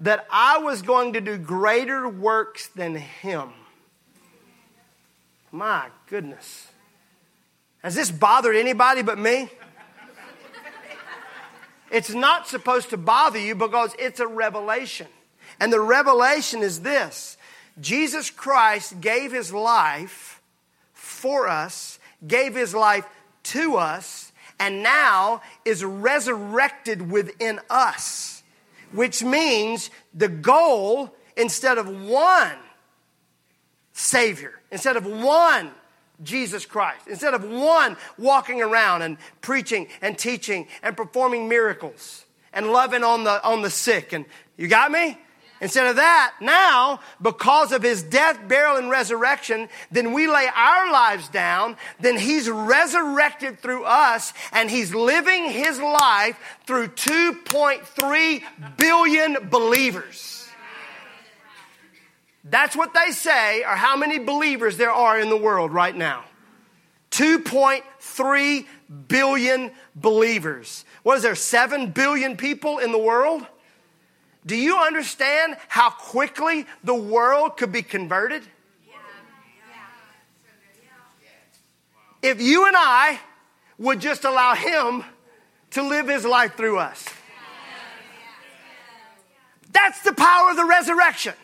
that 0.00 0.26
I 0.30 0.58
was 0.58 0.82
going 0.82 1.14
to 1.14 1.20
do 1.20 1.36
greater 1.36 2.08
works 2.08 2.68
than 2.68 2.94
him. 2.94 3.50
My 5.50 5.88
goodness. 6.08 6.68
Has 7.82 7.94
this 7.94 8.10
bothered 8.10 8.54
anybody 8.54 9.02
but 9.02 9.18
me? 9.18 9.50
It's 11.90 12.10
not 12.10 12.46
supposed 12.46 12.90
to 12.90 12.96
bother 12.96 13.38
you 13.38 13.54
because 13.54 13.94
it's 13.98 14.20
a 14.20 14.26
revelation. 14.26 15.08
And 15.58 15.72
the 15.72 15.80
revelation 15.80 16.62
is 16.62 16.80
this 16.80 17.36
Jesus 17.80 18.30
Christ 18.30 19.00
gave 19.00 19.32
his 19.32 19.52
life 19.52 20.40
for 20.92 21.48
us, 21.48 21.98
gave 22.26 22.54
his 22.54 22.74
life 22.74 23.06
to 23.42 23.76
us, 23.76 24.32
and 24.58 24.82
now 24.82 25.42
is 25.64 25.84
resurrected 25.84 27.10
within 27.10 27.60
us, 27.68 28.42
which 28.92 29.22
means 29.22 29.90
the 30.14 30.28
goal, 30.28 31.14
instead 31.36 31.78
of 31.78 31.88
one 31.88 32.58
Savior, 33.92 34.60
instead 34.70 34.96
of 34.96 35.06
one 35.06 35.70
Jesus 36.22 36.66
Christ, 36.66 37.06
instead 37.08 37.34
of 37.34 37.44
one 37.44 37.96
walking 38.18 38.60
around 38.62 39.02
and 39.02 39.16
preaching 39.40 39.88
and 40.02 40.18
teaching 40.18 40.66
and 40.82 40.96
performing 40.96 41.48
miracles 41.48 42.24
and 42.52 42.72
loving 42.72 43.04
on 43.04 43.24
the, 43.24 43.42
on 43.44 43.62
the 43.62 43.70
sick. 43.70 44.12
And 44.12 44.24
you 44.56 44.68
got 44.68 44.90
me? 44.90 45.18
Instead 45.62 45.88
of 45.88 45.96
that, 45.96 46.34
now, 46.40 47.00
because 47.20 47.72
of 47.72 47.82
his 47.82 48.02
death, 48.02 48.48
burial, 48.48 48.78
and 48.78 48.88
resurrection, 48.88 49.68
then 49.90 50.14
we 50.14 50.26
lay 50.26 50.48
our 50.54 50.90
lives 50.90 51.28
down, 51.28 51.76
then 52.00 52.16
he's 52.16 52.48
resurrected 52.48 53.60
through 53.60 53.84
us, 53.84 54.32
and 54.52 54.70
he's 54.70 54.94
living 54.94 55.50
his 55.50 55.78
life 55.78 56.38
through 56.66 56.88
2.3 56.88 58.42
billion 58.78 59.50
believers. 59.50 60.39
That's 62.44 62.74
what 62.74 62.94
they 62.94 63.12
say, 63.12 63.62
or 63.62 63.76
how 63.76 63.96
many 63.96 64.18
believers 64.18 64.76
there 64.76 64.92
are 64.92 65.18
in 65.18 65.28
the 65.28 65.36
world 65.36 65.72
right 65.72 65.94
now. 65.94 66.24
2.3 67.10 68.66
billion 69.08 69.70
believers. 69.94 70.84
What 71.02 71.16
is 71.16 71.22
there, 71.22 71.34
7 71.34 71.90
billion 71.90 72.36
people 72.36 72.78
in 72.78 72.92
the 72.92 72.98
world? 72.98 73.46
Do 74.46 74.56
you 74.56 74.78
understand 74.78 75.56
how 75.68 75.90
quickly 75.90 76.66
the 76.82 76.94
world 76.94 77.56
could 77.56 77.72
be 77.72 77.82
converted? 77.82 78.42
If 82.22 82.40
you 82.40 82.66
and 82.66 82.76
I 82.76 83.18
would 83.78 84.00
just 84.00 84.24
allow 84.24 84.54
Him 84.54 85.04
to 85.72 85.82
live 85.82 86.08
His 86.08 86.24
life 86.24 86.56
through 86.56 86.78
us. 86.78 87.04
That's 89.72 90.02
the 90.02 90.12
power 90.12 90.50
of 90.50 90.56
the 90.56 90.64
resurrection. 90.64 91.34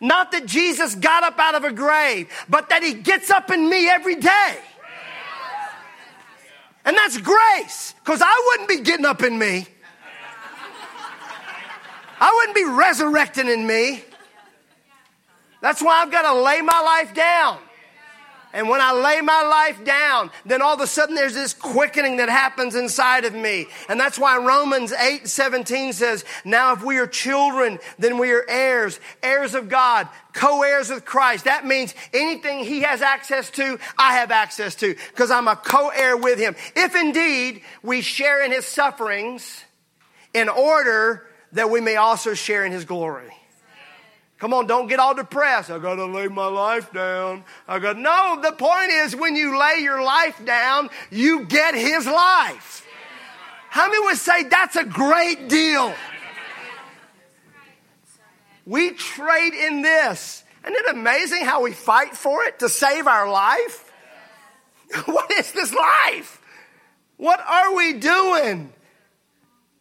Not 0.00 0.32
that 0.32 0.46
Jesus 0.46 0.94
got 0.94 1.24
up 1.24 1.38
out 1.38 1.54
of 1.54 1.64
a 1.64 1.72
grave, 1.72 2.30
but 2.48 2.68
that 2.68 2.82
He 2.82 2.94
gets 2.94 3.30
up 3.30 3.50
in 3.50 3.68
me 3.68 3.88
every 3.88 4.16
day. 4.16 4.58
And 6.84 6.96
that's 6.96 7.18
grace, 7.18 7.94
because 7.98 8.22
I 8.22 8.46
wouldn't 8.46 8.68
be 8.68 8.80
getting 8.80 9.04
up 9.04 9.22
in 9.22 9.38
me. 9.38 9.66
I 12.20 12.32
wouldn't 12.34 12.56
be 12.56 12.64
resurrecting 12.64 13.48
in 13.48 13.66
me. 13.66 14.02
That's 15.60 15.82
why 15.82 16.02
I've 16.02 16.10
got 16.10 16.22
to 16.22 16.40
lay 16.40 16.60
my 16.62 16.80
life 16.80 17.14
down. 17.14 17.58
And 18.52 18.68
when 18.68 18.80
I 18.80 18.92
lay 18.92 19.20
my 19.20 19.42
life 19.42 19.84
down, 19.84 20.30
then 20.46 20.62
all 20.62 20.74
of 20.74 20.80
a 20.80 20.86
sudden 20.86 21.14
there's 21.14 21.34
this 21.34 21.52
quickening 21.52 22.16
that 22.16 22.28
happens 22.28 22.74
inside 22.74 23.24
of 23.24 23.34
me. 23.34 23.66
And 23.88 24.00
that's 24.00 24.18
why 24.18 24.38
Romans 24.38 24.92
8 24.92 25.28
17 25.28 25.92
says, 25.92 26.24
Now 26.44 26.72
if 26.72 26.82
we 26.82 26.98
are 26.98 27.06
children, 27.06 27.78
then 27.98 28.18
we 28.18 28.32
are 28.32 28.44
heirs, 28.48 29.00
heirs 29.22 29.54
of 29.54 29.68
God, 29.68 30.08
co 30.32 30.62
heirs 30.62 30.90
with 30.90 31.04
Christ. 31.04 31.44
That 31.44 31.66
means 31.66 31.94
anything 32.14 32.64
He 32.64 32.80
has 32.80 33.02
access 33.02 33.50
to, 33.50 33.78
I 33.98 34.14
have 34.14 34.30
access 34.30 34.74
to, 34.76 34.94
because 35.10 35.30
I'm 35.30 35.48
a 35.48 35.56
co 35.56 35.88
heir 35.88 36.16
with 36.16 36.38
Him. 36.38 36.56
If 36.74 36.96
indeed 36.96 37.62
we 37.82 38.00
share 38.00 38.44
in 38.44 38.52
His 38.52 38.66
sufferings 38.66 39.64
in 40.34 40.48
order 40.48 41.26
that 41.52 41.70
we 41.70 41.80
may 41.80 41.96
also 41.96 42.34
share 42.34 42.64
in 42.64 42.72
his 42.72 42.84
glory. 42.84 43.32
Come 44.38 44.54
on, 44.54 44.66
don't 44.66 44.86
get 44.86 45.00
all 45.00 45.14
depressed. 45.14 45.70
I 45.70 45.78
got 45.78 45.96
to 45.96 46.06
lay 46.06 46.28
my 46.28 46.46
life 46.46 46.92
down. 46.92 47.44
I 47.66 47.80
got 47.80 47.98
no. 47.98 48.40
The 48.40 48.52
point 48.52 48.90
is, 48.90 49.16
when 49.16 49.34
you 49.34 49.58
lay 49.58 49.80
your 49.80 50.02
life 50.02 50.44
down, 50.44 50.90
you 51.10 51.44
get 51.44 51.74
His 51.74 52.06
life. 52.06 52.86
How 53.68 53.88
many 53.88 53.98
would 54.04 54.16
say 54.16 54.44
that's 54.44 54.76
a 54.76 54.84
great 54.84 55.48
deal? 55.48 55.92
We 58.64 58.92
trade 58.92 59.54
in 59.54 59.82
this. 59.82 60.44
Isn't 60.62 60.76
it 60.76 60.94
amazing 60.94 61.44
how 61.44 61.62
we 61.62 61.72
fight 61.72 62.16
for 62.16 62.44
it 62.44 62.60
to 62.60 62.68
save 62.68 63.06
our 63.06 63.28
life? 63.30 63.84
What 65.04 65.30
is 65.32 65.52
this 65.52 65.74
life? 65.74 66.40
What 67.18 67.40
are 67.40 67.74
we 67.74 67.94
doing? 67.94 68.72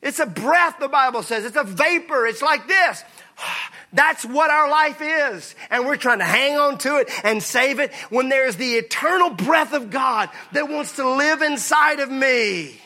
It's 0.01 0.19
a 0.19 0.25
breath, 0.25 0.79
the 0.79 0.89
Bible 0.89 1.23
says. 1.23 1.45
It's 1.45 1.55
a 1.55 1.63
vapor. 1.63 2.27
It's 2.27 2.41
like 2.41 2.67
this. 2.67 3.03
That's 3.93 4.25
what 4.25 4.49
our 4.49 4.69
life 4.69 5.01
is. 5.01 5.55
And 5.69 5.85
we're 5.85 5.97
trying 5.97 6.19
to 6.19 6.25
hang 6.25 6.57
on 6.57 6.77
to 6.79 6.97
it 6.97 7.09
and 7.23 7.41
save 7.41 7.79
it 7.79 7.93
when 8.09 8.29
there's 8.29 8.57
the 8.57 8.73
eternal 8.73 9.29
breath 9.29 9.73
of 9.73 9.89
God 9.89 10.29
that 10.51 10.69
wants 10.69 10.97
to 10.97 11.09
live 11.09 11.41
inside 11.41 11.99
of 11.99 12.09
me. 12.09 12.79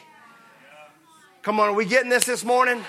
Come 1.41 1.59
on, 1.59 1.69
are 1.69 1.73
we 1.73 1.85
getting 1.85 2.09
this 2.09 2.25
this 2.25 2.45
morning? 2.45 2.83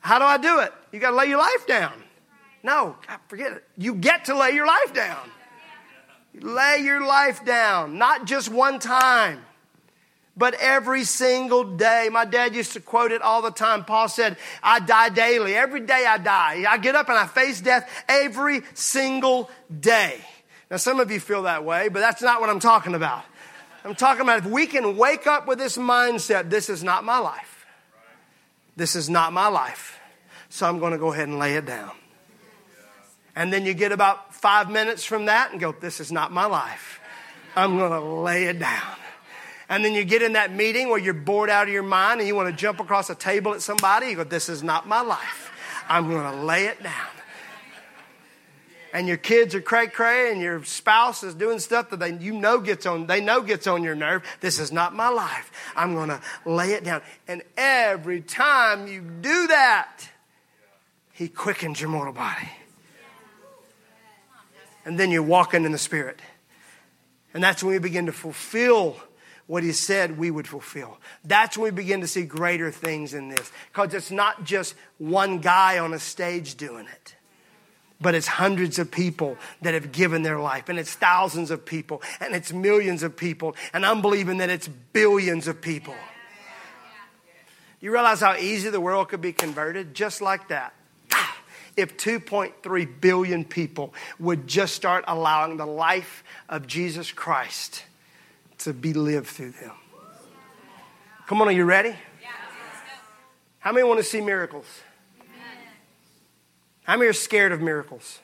How 0.00 0.18
do 0.18 0.24
I 0.24 0.36
do 0.36 0.60
it? 0.60 0.72
You 0.92 0.98
got 0.98 1.10
to 1.10 1.16
lay 1.16 1.26
your 1.26 1.38
life 1.38 1.66
down. 1.66 1.92
No, 2.62 2.96
forget 3.28 3.52
it. 3.52 3.64
You 3.78 3.94
get 3.94 4.26
to 4.26 4.36
lay 4.36 4.50
your 4.50 4.66
life 4.66 4.92
down. 4.92 5.30
Lay 6.40 6.80
your 6.82 7.06
life 7.06 7.44
down, 7.44 7.98
not 7.98 8.24
just 8.26 8.48
one 8.48 8.80
time 8.80 9.40
but 10.36 10.54
every 10.54 11.04
single 11.04 11.64
day. 11.64 12.08
My 12.10 12.24
dad 12.24 12.54
used 12.54 12.72
to 12.72 12.80
quote 12.80 13.12
it 13.12 13.22
all 13.22 13.42
the 13.42 13.50
time. 13.50 13.84
Paul 13.84 14.08
said, 14.08 14.36
I 14.62 14.80
die 14.80 15.10
daily. 15.10 15.54
Every 15.54 15.80
day 15.80 16.04
I 16.06 16.18
die. 16.18 16.64
I 16.68 16.78
get 16.78 16.94
up 16.96 17.08
and 17.08 17.18
I 17.18 17.26
face 17.26 17.60
death 17.60 17.88
every 18.08 18.62
single 18.74 19.50
day. 19.80 20.20
Now, 20.70 20.78
some 20.78 20.98
of 20.98 21.10
you 21.10 21.20
feel 21.20 21.42
that 21.42 21.64
way, 21.64 21.88
but 21.88 22.00
that's 22.00 22.22
not 22.22 22.40
what 22.40 22.50
I'm 22.50 22.60
talking 22.60 22.94
about. 22.94 23.22
I'm 23.84 23.94
talking 23.94 24.22
about 24.22 24.38
if 24.38 24.46
we 24.46 24.66
can 24.66 24.96
wake 24.96 25.26
up 25.26 25.46
with 25.46 25.58
this 25.58 25.76
mindset, 25.76 26.50
this 26.50 26.70
is 26.70 26.82
not 26.82 27.04
my 27.04 27.18
life. 27.18 27.66
This 28.76 28.96
is 28.96 29.10
not 29.10 29.32
my 29.32 29.48
life. 29.48 30.00
So 30.48 30.66
I'm 30.66 30.78
going 30.78 30.92
to 30.92 30.98
go 30.98 31.12
ahead 31.12 31.28
and 31.28 31.38
lay 31.38 31.54
it 31.54 31.66
down. 31.66 31.92
And 33.36 33.52
then 33.52 33.66
you 33.66 33.74
get 33.74 33.92
about 33.92 34.34
five 34.34 34.70
minutes 34.70 35.04
from 35.04 35.26
that 35.26 35.52
and 35.52 35.60
go, 35.60 35.72
this 35.72 36.00
is 36.00 36.10
not 36.10 36.32
my 36.32 36.46
life. 36.46 37.00
I'm 37.54 37.76
going 37.78 37.92
to 37.92 38.00
lay 38.00 38.44
it 38.44 38.58
down. 38.58 38.96
And 39.68 39.84
then 39.84 39.94
you 39.94 40.04
get 40.04 40.22
in 40.22 40.34
that 40.34 40.52
meeting 40.52 40.90
where 40.90 40.98
you're 40.98 41.14
bored 41.14 41.48
out 41.48 41.66
of 41.66 41.72
your 41.72 41.82
mind 41.82 42.20
and 42.20 42.28
you 42.28 42.34
want 42.34 42.50
to 42.50 42.56
jump 42.56 42.80
across 42.80 43.08
a 43.08 43.14
table 43.14 43.54
at 43.54 43.62
somebody. 43.62 44.08
You 44.08 44.16
go, 44.16 44.24
This 44.24 44.48
is 44.48 44.62
not 44.62 44.86
my 44.86 45.00
life. 45.00 45.50
I'm 45.88 46.08
going 46.08 46.30
to 46.30 46.42
lay 46.42 46.66
it 46.66 46.82
down. 46.82 47.08
And 48.94 49.08
your 49.08 49.16
kids 49.16 49.56
are 49.56 49.60
cray 49.60 49.88
cray 49.88 50.30
and 50.30 50.40
your 50.40 50.62
spouse 50.62 51.24
is 51.24 51.34
doing 51.34 51.58
stuff 51.58 51.90
that 51.90 51.98
they, 51.98 52.16
you 52.16 52.32
know 52.32 52.60
gets 52.60 52.86
on, 52.86 53.08
they 53.08 53.20
know 53.20 53.40
gets 53.40 53.66
on 53.66 53.82
your 53.82 53.96
nerve. 53.96 54.22
This 54.40 54.60
is 54.60 54.70
not 54.70 54.94
my 54.94 55.08
life. 55.08 55.50
I'm 55.74 55.94
going 55.94 56.10
to 56.10 56.20
lay 56.44 56.74
it 56.74 56.84
down. 56.84 57.02
And 57.26 57.42
every 57.56 58.20
time 58.20 58.86
you 58.86 59.00
do 59.00 59.48
that, 59.48 59.98
He 61.12 61.26
quickens 61.26 61.80
your 61.80 61.90
mortal 61.90 62.14
body. 62.14 62.48
And 64.84 64.96
then 64.96 65.10
you're 65.10 65.22
walking 65.24 65.64
in 65.64 65.72
the 65.72 65.78
Spirit. 65.78 66.20
And 67.32 67.42
that's 67.42 67.64
when 67.64 67.72
we 67.72 67.80
begin 67.80 68.06
to 68.06 68.12
fulfill 68.12 68.96
what 69.46 69.62
he 69.62 69.72
said 69.72 70.18
we 70.18 70.30
would 70.30 70.48
fulfill. 70.48 70.98
That's 71.24 71.58
when 71.58 71.64
we 71.64 71.82
begin 71.82 72.00
to 72.00 72.08
see 72.08 72.24
greater 72.24 72.70
things 72.70 73.12
in 73.14 73.28
this. 73.28 73.52
Because 73.72 73.92
it's 73.94 74.10
not 74.10 74.44
just 74.44 74.74
one 74.98 75.40
guy 75.40 75.78
on 75.78 75.92
a 75.92 75.98
stage 75.98 76.54
doing 76.54 76.86
it, 76.86 77.16
but 78.00 78.14
it's 78.14 78.26
hundreds 78.26 78.78
of 78.78 78.90
people 78.90 79.36
that 79.62 79.74
have 79.74 79.92
given 79.92 80.22
their 80.22 80.38
life, 80.38 80.68
and 80.68 80.78
it's 80.78 80.94
thousands 80.94 81.50
of 81.50 81.64
people, 81.64 82.02
and 82.20 82.34
it's 82.34 82.52
millions 82.52 83.02
of 83.02 83.16
people, 83.16 83.54
and 83.72 83.84
I'm 83.84 84.02
believing 84.02 84.38
that 84.38 84.50
it's 84.50 84.68
billions 84.68 85.46
of 85.46 85.60
people. 85.60 85.94
You 87.80 87.92
realize 87.92 88.20
how 88.20 88.34
easy 88.36 88.70
the 88.70 88.80
world 88.80 89.10
could 89.10 89.20
be 89.20 89.34
converted? 89.34 89.94
Just 89.94 90.22
like 90.22 90.48
that 90.48 90.72
ah! 91.12 91.36
if 91.76 91.98
2.3 91.98 93.00
billion 93.00 93.44
people 93.44 93.92
would 94.18 94.46
just 94.46 94.74
start 94.74 95.04
allowing 95.06 95.58
the 95.58 95.66
life 95.66 96.24
of 96.48 96.66
Jesus 96.66 97.12
Christ 97.12 97.84
to 98.64 98.72
be 98.72 98.92
lived 98.92 99.28
through 99.28 99.52
them. 99.52 99.72
Come 101.26 101.40
on, 101.40 101.48
are 101.48 101.52
you 101.52 101.64
ready? 101.64 101.94
How 103.58 103.72
many 103.72 103.84
want 103.84 103.98
to 103.98 104.04
see 104.04 104.20
miracles? 104.20 104.66
How 106.82 106.96
many 106.96 107.08
are 107.08 107.14
scared 107.14 107.52
of 107.52 107.62
miracles? 107.62 108.20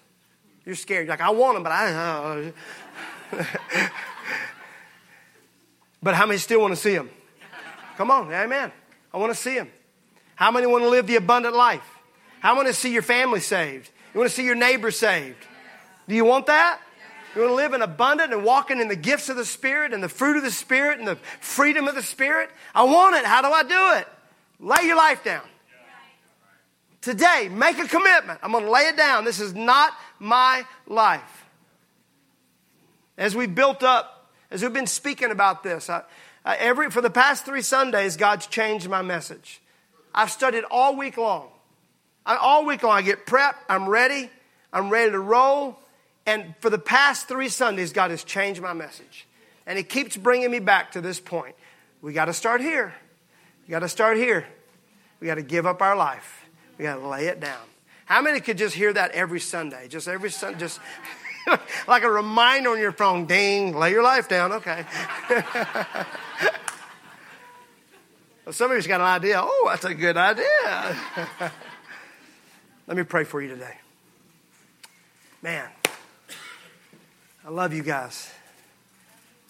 You're 0.66 0.74
scared. 0.74 1.06
You're 1.06 1.14
like, 1.14 1.22
I 1.22 1.30
want 1.30 1.56
them, 1.56 1.62
but 1.62 1.72
I. 1.72 2.52
Uh. 3.32 3.40
but 6.02 6.14
how 6.14 6.26
many 6.26 6.38
still 6.38 6.60
want 6.60 6.74
to 6.74 6.80
see 6.80 6.94
them? 6.94 7.08
Come 7.96 8.10
on, 8.10 8.30
amen. 8.32 8.70
I 9.12 9.16
want 9.16 9.32
to 9.32 9.38
see 9.38 9.54
them. 9.54 9.70
How 10.34 10.50
many 10.50 10.66
want 10.66 10.84
to 10.84 10.90
live 10.90 11.06
the 11.06 11.16
abundant 11.16 11.56
life? 11.56 11.84
How 12.40 12.50
many 12.50 12.64
want 12.64 12.74
to 12.74 12.80
see 12.80 12.92
your 12.92 13.02
family 13.02 13.40
saved? 13.40 13.90
You 14.12 14.20
want 14.20 14.30
to 14.30 14.36
see 14.36 14.44
your 14.44 14.54
neighbor 14.54 14.90
saved? 14.90 15.46
Do 16.08 16.14
you 16.14 16.24
want 16.24 16.46
that? 16.46 16.80
You 17.34 17.42
want 17.42 17.52
to 17.52 17.54
live 17.54 17.74
in 17.74 17.82
abundant 17.82 18.32
and 18.32 18.44
walking 18.44 18.80
in 18.80 18.88
the 18.88 18.96
gifts 18.96 19.28
of 19.28 19.36
the 19.36 19.44
Spirit 19.44 19.92
and 19.92 20.02
the 20.02 20.08
fruit 20.08 20.36
of 20.36 20.42
the 20.42 20.50
Spirit 20.50 20.98
and 20.98 21.06
the 21.06 21.16
freedom 21.40 21.86
of 21.86 21.94
the 21.94 22.02
Spirit? 22.02 22.50
I 22.74 22.82
want 22.84 23.14
it. 23.16 23.24
How 23.24 23.40
do 23.40 23.48
I 23.48 23.62
do 23.62 23.98
it? 24.00 24.08
Lay 24.58 24.86
your 24.86 24.96
life 24.96 25.22
down. 25.22 25.42
Today, 27.00 27.48
make 27.50 27.78
a 27.78 27.88
commitment. 27.88 28.40
I'm 28.42 28.52
going 28.52 28.64
to 28.64 28.70
lay 28.70 28.82
it 28.82 28.96
down. 28.96 29.24
This 29.24 29.40
is 29.40 29.54
not 29.54 29.92
my 30.18 30.66
life. 30.86 31.46
As 33.16 33.34
we 33.34 33.46
built 33.46 33.82
up, 33.82 34.32
as 34.50 34.62
we've 34.62 34.72
been 34.72 34.86
speaking 34.86 35.30
about 35.30 35.62
this, 35.62 35.88
I, 35.88 36.02
I, 36.44 36.56
every, 36.56 36.90
for 36.90 37.00
the 37.00 37.10
past 37.10 37.46
three 37.46 37.62
Sundays, 37.62 38.16
God's 38.16 38.46
changed 38.46 38.88
my 38.88 39.02
message. 39.02 39.62
I've 40.14 40.30
studied 40.30 40.64
all 40.70 40.96
week 40.96 41.16
long. 41.16 41.48
I, 42.26 42.36
all 42.36 42.66
week 42.66 42.82
long, 42.82 42.98
I 42.98 43.02
get 43.02 43.24
prepped, 43.24 43.56
I'm 43.68 43.88
ready, 43.88 44.30
I'm 44.72 44.90
ready 44.90 45.12
to 45.12 45.18
roll. 45.18 45.78
And 46.30 46.54
for 46.60 46.70
the 46.70 46.78
past 46.78 47.26
three 47.26 47.48
Sundays, 47.48 47.92
God 47.92 48.12
has 48.12 48.22
changed 48.22 48.62
my 48.62 48.72
message. 48.72 49.26
And 49.66 49.76
He 49.76 49.82
keeps 49.82 50.16
bringing 50.16 50.48
me 50.48 50.60
back 50.60 50.92
to 50.92 51.00
this 51.00 51.18
point. 51.18 51.56
We 52.02 52.12
got 52.12 52.26
to 52.26 52.32
start 52.32 52.60
here. 52.60 52.94
We 53.66 53.72
got 53.72 53.80
to 53.80 53.88
start 53.88 54.16
here. 54.16 54.46
We 55.18 55.26
got 55.26 55.34
to 55.34 55.42
give 55.42 55.66
up 55.66 55.82
our 55.82 55.96
life. 55.96 56.46
We 56.78 56.84
got 56.84 56.98
to 57.00 57.08
lay 57.08 57.26
it 57.26 57.40
down. 57.40 57.58
How 58.04 58.22
many 58.22 58.38
could 58.38 58.58
just 58.58 58.76
hear 58.76 58.92
that 58.92 59.10
every 59.10 59.40
Sunday? 59.40 59.88
Just 59.88 60.06
every 60.06 60.30
Sunday, 60.30 60.60
just 60.60 60.78
like 61.88 62.04
a 62.04 62.10
reminder 62.10 62.70
on 62.70 62.78
your 62.78 62.92
phone. 62.92 63.26
Ding, 63.26 63.76
lay 63.76 63.90
your 63.90 64.04
life 64.04 64.28
down. 64.28 64.52
Okay. 64.52 64.84
well, 68.44 68.52
some 68.52 68.70
of 68.70 68.76
you's 68.76 68.86
got 68.86 69.00
an 69.00 69.08
idea. 69.08 69.40
Oh, 69.42 69.66
that's 69.68 69.84
a 69.84 69.94
good 69.94 70.16
idea. 70.16 70.96
Let 72.86 72.96
me 72.96 73.02
pray 73.02 73.24
for 73.24 73.42
you 73.42 73.48
today. 73.48 73.78
Man, 75.42 75.68
I 77.50 77.52
love 77.52 77.74
you 77.74 77.82
guys. 77.82 78.30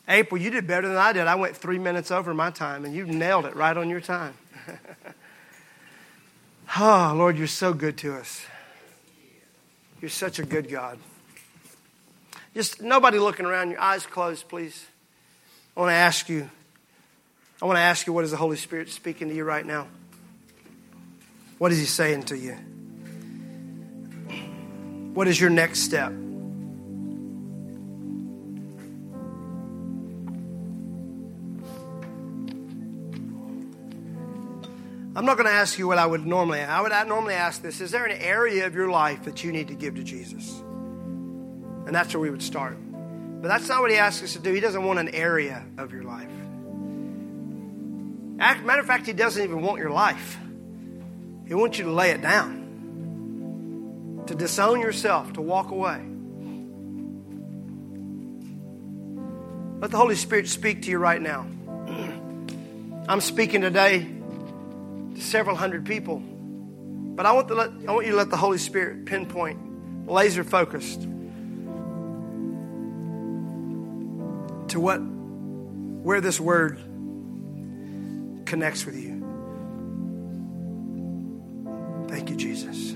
April, 0.08 0.40
you 0.40 0.48
did 0.48 0.66
better 0.66 0.88
than 0.88 0.96
I 0.96 1.12
did. 1.12 1.26
I 1.26 1.34
went 1.34 1.54
three 1.54 1.78
minutes 1.78 2.10
over 2.10 2.32
my 2.32 2.50
time, 2.50 2.86
and 2.86 2.94
you 2.94 3.04
nailed 3.04 3.44
it 3.44 3.54
right 3.54 3.76
on 3.76 3.90
your 3.90 4.00
time. 4.00 4.32
Oh, 6.78 7.12
Lord, 7.18 7.36
you're 7.36 7.46
so 7.46 7.74
good 7.74 7.98
to 7.98 8.14
us. 8.14 8.42
You're 10.00 10.08
such 10.08 10.38
a 10.38 10.46
good 10.46 10.70
God. 10.70 10.98
Just 12.54 12.80
nobody 12.80 13.18
looking 13.18 13.44
around, 13.44 13.70
your 13.70 13.80
eyes 13.80 14.06
closed, 14.06 14.48
please. 14.48 14.86
I 15.76 15.80
want 15.80 15.90
to 15.90 15.96
ask 15.96 16.26
you, 16.30 16.48
I 17.60 17.66
want 17.66 17.76
to 17.76 17.82
ask 17.82 18.06
you, 18.06 18.14
what 18.14 18.24
is 18.24 18.30
the 18.30 18.38
Holy 18.38 18.56
Spirit 18.56 18.88
speaking 18.88 19.28
to 19.28 19.34
you 19.34 19.44
right 19.44 19.66
now? 19.66 19.88
What 21.58 21.70
is 21.70 21.78
He 21.78 21.84
saying 21.84 22.22
to 22.22 22.38
you? 22.38 22.54
What 25.12 25.28
is 25.28 25.38
your 25.38 25.50
next 25.50 25.80
step? 25.80 26.14
I'm 35.20 35.26
not 35.26 35.36
going 35.36 35.48
to 35.48 35.52
ask 35.52 35.78
you 35.78 35.86
what 35.86 35.98
I 35.98 36.06
would 36.06 36.24
normally. 36.24 36.60
I 36.60 36.80
would 36.80 36.92
normally 37.06 37.34
ask 37.34 37.60
this: 37.60 37.82
Is 37.82 37.90
there 37.90 38.06
an 38.06 38.18
area 38.22 38.66
of 38.66 38.74
your 38.74 38.88
life 38.88 39.24
that 39.24 39.44
you 39.44 39.52
need 39.52 39.68
to 39.68 39.74
give 39.74 39.96
to 39.96 40.02
Jesus? 40.02 40.60
And 40.60 41.94
that's 41.94 42.14
where 42.14 42.22
we 42.22 42.30
would 42.30 42.42
start. 42.42 42.78
But 43.42 43.48
that's 43.48 43.68
not 43.68 43.82
what 43.82 43.90
he 43.90 43.98
asks 43.98 44.22
us 44.22 44.32
to 44.32 44.38
do. 44.38 44.50
He 44.50 44.60
doesn't 44.60 44.82
want 44.82 44.98
an 44.98 45.10
area 45.10 45.62
of 45.76 45.92
your 45.92 46.04
life. 46.04 46.30
Matter 48.64 48.80
of 48.80 48.86
fact, 48.86 49.04
he 49.04 49.12
doesn't 49.12 49.44
even 49.44 49.60
want 49.60 49.78
your 49.78 49.90
life. 49.90 50.38
He 51.46 51.52
wants 51.52 51.76
you 51.76 51.84
to 51.84 51.92
lay 51.92 52.12
it 52.12 52.22
down, 52.22 54.22
to 54.26 54.34
disown 54.34 54.80
yourself, 54.80 55.34
to 55.34 55.42
walk 55.42 55.70
away. 55.70 56.00
Let 59.82 59.90
the 59.90 59.98
Holy 59.98 60.16
Spirit 60.16 60.48
speak 60.48 60.80
to 60.84 60.90
you 60.90 60.96
right 60.96 61.20
now. 61.20 61.46
I'm 63.06 63.20
speaking 63.20 63.60
today 63.60 64.16
several 65.20 65.56
hundred 65.56 65.84
people. 65.84 66.18
But 66.18 67.26
I 67.26 67.32
want, 67.32 67.48
to 67.48 67.54
let, 67.54 67.70
I 67.86 67.92
want 67.92 68.06
you 68.06 68.12
to 68.12 68.18
let 68.18 68.30
the 68.30 68.36
Holy 68.36 68.58
Spirit 68.58 69.04
pinpoint, 69.06 70.08
laser 70.08 70.44
focused 70.44 71.02
to 74.68 74.80
what, 74.80 74.98
where 74.98 76.20
this 76.20 76.40
word 76.40 76.78
connects 78.46 78.86
with 78.86 78.96
you. 78.96 79.18
Thank 82.08 82.30
you, 82.30 82.36
Jesus. 82.36 82.89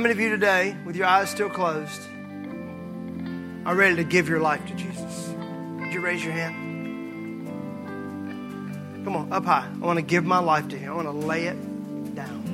Many 0.00 0.12
of 0.12 0.20
you 0.20 0.30
today, 0.30 0.76
with 0.84 0.96
your 0.96 1.06
eyes 1.06 1.28
still 1.28 1.50
closed, 1.50 2.00
are 3.66 3.74
ready 3.74 3.96
to 3.96 4.04
give 4.04 4.28
your 4.28 4.40
life 4.40 4.66
to 4.66 4.74
Jesus? 4.74 5.28
Would 5.78 5.92
you 5.92 6.00
raise 6.00 6.24
your 6.24 6.32
hand? 6.32 6.68
Come 9.04 9.14
on, 9.16 9.32
up 9.32 9.44
high. 9.44 9.68
I 9.70 9.84
want 9.84 9.98
to 9.98 10.04
give 10.04 10.24
my 10.24 10.38
life 10.38 10.68
to 10.68 10.78
Him. 10.78 10.92
I 10.92 10.94
want 10.94 11.08
to 11.08 11.12
lay 11.12 11.46
it 11.46 12.14
down. 12.14 12.44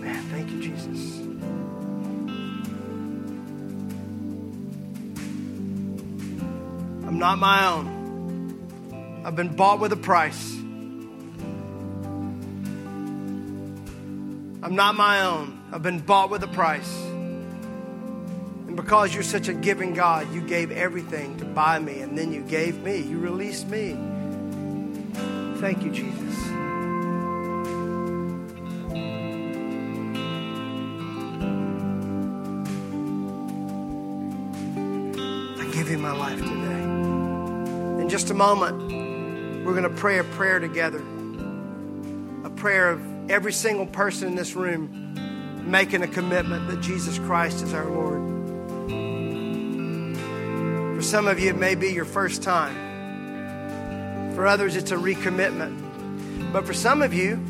Man, 0.00 0.22
thank 0.30 0.50
you, 0.50 0.60
Jesus. 0.60 1.18
I'm 7.06 7.18
not 7.18 7.38
my 7.38 7.66
own. 7.66 9.22
I've 9.24 9.36
been 9.36 9.54
bought 9.54 9.78
with 9.78 9.92
a 9.92 9.96
price. 9.96 10.63
I'm 14.64 14.76
not 14.76 14.94
my 14.94 15.20
own. 15.20 15.60
I've 15.70 15.82
been 15.82 16.00
bought 16.00 16.30
with 16.30 16.42
a 16.42 16.48
price. 16.48 16.90
And 17.04 18.74
because 18.74 19.12
you're 19.12 19.22
such 19.22 19.48
a 19.48 19.52
giving 19.52 19.92
God, 19.92 20.32
you 20.32 20.40
gave 20.40 20.70
everything 20.70 21.36
to 21.36 21.44
buy 21.44 21.78
me, 21.78 22.00
and 22.00 22.16
then 22.16 22.32
you 22.32 22.40
gave 22.40 22.82
me. 22.82 22.96
You 22.96 23.18
released 23.18 23.68
me. 23.68 23.90
Thank 25.58 25.84
you, 25.84 25.90
Jesus. 25.92 26.38
I 35.60 35.70
give 35.74 35.90
you 35.90 35.98
my 35.98 36.12
life 36.12 36.38
today. 36.38 36.82
In 38.00 38.08
just 38.08 38.30
a 38.30 38.34
moment, 38.34 38.78
we're 39.66 39.78
going 39.78 39.82
to 39.82 39.90
pray 39.90 40.20
a 40.20 40.24
prayer 40.24 40.58
together 40.58 41.04
a 42.44 42.50
prayer 42.50 42.90
of 42.90 43.13
every 43.28 43.52
single 43.52 43.86
person 43.86 44.28
in 44.28 44.34
this 44.34 44.54
room 44.54 45.14
making 45.64 46.02
a 46.02 46.06
commitment 46.06 46.68
that 46.68 46.80
Jesus 46.80 47.18
Christ 47.18 47.62
is 47.62 47.72
our 47.72 47.86
Lord. 47.86 48.20
For 50.96 51.02
some 51.02 51.26
of 51.26 51.40
you, 51.40 51.50
it 51.50 51.56
may 51.56 51.74
be 51.74 51.92
your 51.92 52.04
first 52.04 52.42
time. 52.42 52.74
For 54.34 54.46
others, 54.46 54.76
it's 54.76 54.90
a 54.90 54.96
recommitment. 54.96 56.52
But 56.52 56.66
for 56.66 56.74
some 56.74 57.02
of 57.02 57.14
you, 57.14 57.40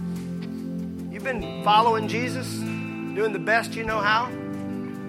you've 1.10 1.24
been 1.24 1.62
following 1.64 2.08
Jesus, 2.08 2.46
doing 2.48 3.32
the 3.32 3.38
best 3.38 3.74
you 3.74 3.84
know 3.84 3.98
how. 4.00 4.30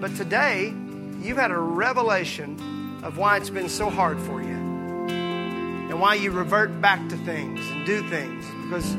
But 0.00 0.16
today, 0.16 0.74
you've 1.22 1.38
had 1.38 1.50
a 1.50 1.58
revelation 1.58 3.00
of 3.02 3.18
why 3.18 3.36
it's 3.36 3.50
been 3.50 3.68
so 3.68 3.88
hard 3.88 4.20
for 4.20 4.42
you 4.42 4.48
and 4.48 6.00
why 6.00 6.14
you 6.14 6.32
revert 6.32 6.80
back 6.80 7.08
to 7.08 7.16
things 7.18 7.60
and 7.70 7.86
do 7.86 8.06
things 8.08 8.44
because 8.64 8.96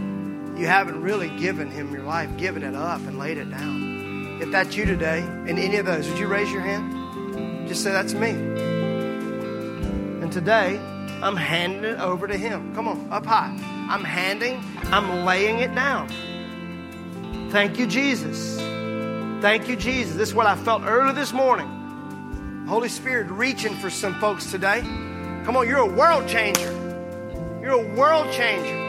you 0.58 0.66
haven't 0.66 1.02
really 1.02 1.30
given 1.38 1.70
him 1.70 1.94
your 1.94 2.04
life, 2.04 2.36
given 2.38 2.64
it 2.64 2.74
up 2.74 3.00
and 3.02 3.20
laid 3.20 3.38
it 3.38 3.50
down. 3.52 4.40
If 4.42 4.52
that's 4.52 4.76
you 4.76 4.86
today, 4.86 5.20
in 5.20 5.58
any 5.58 5.78
of 5.78 5.86
those, 5.86 6.10
would 6.10 6.18
you 6.18 6.28
raise 6.28 6.52
your 6.52 6.62
hand? 6.62 7.68
Just 7.68 7.84
say, 7.84 7.92
That's 7.92 8.14
me. 8.14 8.32
And 10.22 10.32
today, 10.32 10.80
I'm 11.22 11.36
handing 11.36 11.84
it 11.84 12.00
over 12.00 12.28
to 12.28 12.38
him. 12.38 12.74
Come 12.74 12.88
on, 12.88 13.08
up 13.12 13.26
high. 13.26 13.56
I'm 13.90 14.04
handing, 14.04 14.64
I'm 14.86 15.26
laying 15.26 15.60
it 15.60 15.74
down. 15.76 16.10
Thank 17.52 17.78
you, 17.78 17.88
Jesus. 17.88 18.58
Thank 19.42 19.68
you, 19.68 19.76
Jesus. 19.76 20.16
This 20.16 20.30
is 20.30 20.36
what 20.36 20.48
I 20.48 20.56
felt 20.56 20.84
early 20.84 21.14
this 21.14 21.34
morning. 21.34 22.66
Holy 22.68 22.90
Spirit 22.90 23.30
reaching 23.30 23.76
for 23.76 23.90
some 23.90 24.20
folks 24.20 24.52
today. 24.52 24.82
Come 25.46 25.56
on, 25.56 25.68
you're 25.68 25.78
a 25.80 25.86
world 25.86 26.28
changer. 26.28 26.72
You're 27.62 27.82
a 27.82 27.96
world 27.96 28.32
changer. 28.32 28.87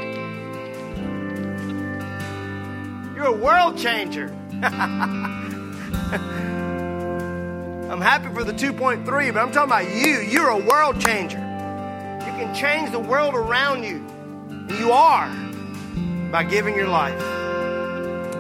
You're 3.19 3.27
a 3.27 3.33
world 3.33 3.77
changer. 3.77 4.29
I'm 4.63 5.73
happy 8.01 8.33
for 8.33 8.45
the 8.45 8.53
2.3, 8.53 9.05
but 9.05 9.41
I'm 9.41 9.51
talking 9.51 9.73
about 9.73 9.91
you. 9.91 10.21
You're 10.21 10.51
a 10.51 10.57
world 10.57 11.01
changer. 11.01 11.39
You 11.39 12.33
can 12.37 12.55
change 12.55 12.93
the 12.93 13.01
world 13.01 13.35
around 13.35 13.83
you. 13.83 13.97
And 14.51 14.71
you 14.71 14.93
are 14.93 15.29
by 16.31 16.45
giving 16.45 16.77
your 16.77 16.87
life. 16.87 17.19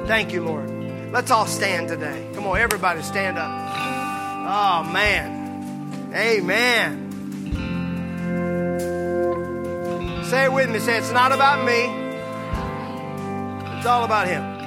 Thank 0.07 0.33
you, 0.33 0.45
Lord. 0.45 0.71
Let's 1.11 1.33
all 1.33 1.47
stand 1.47 1.88
today. 1.88 2.31
Come 2.35 2.47
on, 2.47 2.57
everybody, 2.57 3.03
stand 3.03 3.37
up. 3.37 3.51
Oh, 3.51 4.85
man. 4.93 6.12
Amen. 6.14 7.05
Say 10.31 10.45
it 10.45 10.53
with 10.53 10.71
me. 10.71 10.79
Say, 10.79 10.99
it's 10.99 11.11
not 11.11 11.33
about 11.33 11.67
me. 11.67 11.87
It's 13.77 13.87
all 13.87 14.05
about 14.05 14.29
Him. 14.29 14.58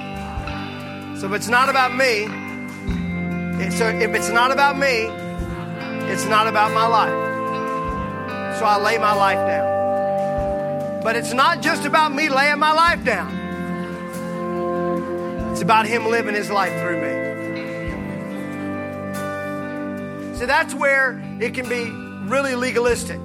So 1.22 1.28
if 1.28 1.34
it's 1.34 1.46
not 1.46 1.68
about 1.68 1.94
me, 1.94 2.26
so 3.70 3.86
if 3.86 4.12
it's 4.12 4.30
not 4.30 4.50
about 4.50 4.76
me, 4.76 5.06
it's 6.10 6.24
not 6.24 6.48
about 6.48 6.72
my 6.72 6.88
life. 6.88 8.58
So 8.58 8.64
I 8.64 8.82
lay 8.82 8.98
my 8.98 9.14
life 9.14 9.38
down. 9.46 11.00
But 11.04 11.14
it's 11.14 11.32
not 11.32 11.62
just 11.62 11.84
about 11.84 12.12
me 12.12 12.28
laying 12.28 12.58
my 12.58 12.72
life 12.72 13.04
down. 13.04 13.32
It's 15.52 15.62
about 15.62 15.86
Him 15.86 16.06
living 16.06 16.34
His 16.34 16.50
life 16.50 16.72
through 16.80 17.00
me. 17.00 17.12
So 20.38 20.46
that's 20.46 20.74
where 20.74 21.22
it 21.38 21.54
can 21.54 21.68
be 21.68 21.88
really 22.28 22.56
legalistic. 22.56 23.20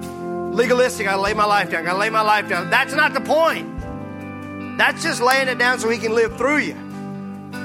Legalistic, 0.00 1.06
I 1.06 1.16
lay 1.16 1.34
my 1.34 1.44
life 1.44 1.70
down, 1.70 1.86
I 1.86 1.92
lay 1.92 2.08
my 2.08 2.22
life 2.22 2.48
down. 2.48 2.70
That's 2.70 2.94
not 2.94 3.12
the 3.12 3.20
point. 3.20 3.68
That's 4.78 5.02
just 5.02 5.20
laying 5.20 5.48
it 5.48 5.58
down 5.58 5.78
so 5.78 5.90
He 5.90 5.98
can 5.98 6.14
live 6.14 6.38
through 6.38 6.60
you. 6.60 6.81